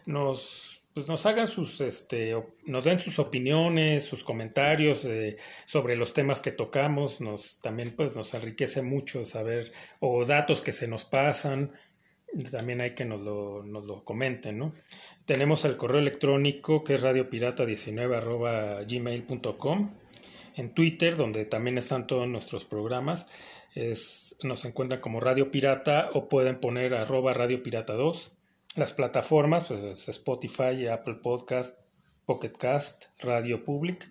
[0.07, 2.35] nos, pues nos hagan sus, este,
[2.67, 7.21] nos den sus opiniones, sus comentarios eh, sobre los temas que tocamos.
[7.21, 11.73] Nos, también pues nos enriquece mucho saber, o datos que se nos pasan,
[12.51, 14.73] también hay que nos lo, nos lo comenten, ¿no?
[15.25, 19.91] Tenemos el correo electrónico que es radiopirata19 arroba gmail.com
[20.57, 23.29] en Twitter, donde también están todos nuestros programas.
[23.75, 28.38] Es, nos encuentran como Radio Pirata o pueden poner arroba Radio Pirata 2.
[28.79, 31.81] Las plataformas, pues Spotify, Apple Podcast,
[32.25, 34.09] Pocket Cast, Radio Public.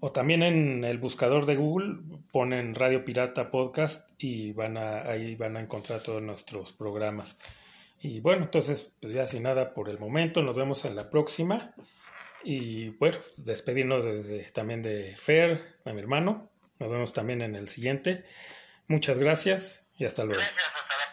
[0.00, 2.00] O también en el buscador de Google
[2.32, 7.38] ponen Radio Pirata Podcast y van a, ahí van a encontrar todos nuestros programas.
[8.00, 11.72] Y bueno, entonces, pues ya sin nada por el momento, nos vemos en la próxima.
[12.42, 16.50] Y bueno, despedirnos de- de- también de Fer, a mi hermano.
[16.80, 18.24] Nos vemos también en el siguiente.
[18.88, 20.40] Muchas gracias y hasta luego.
[20.40, 21.09] Gracias.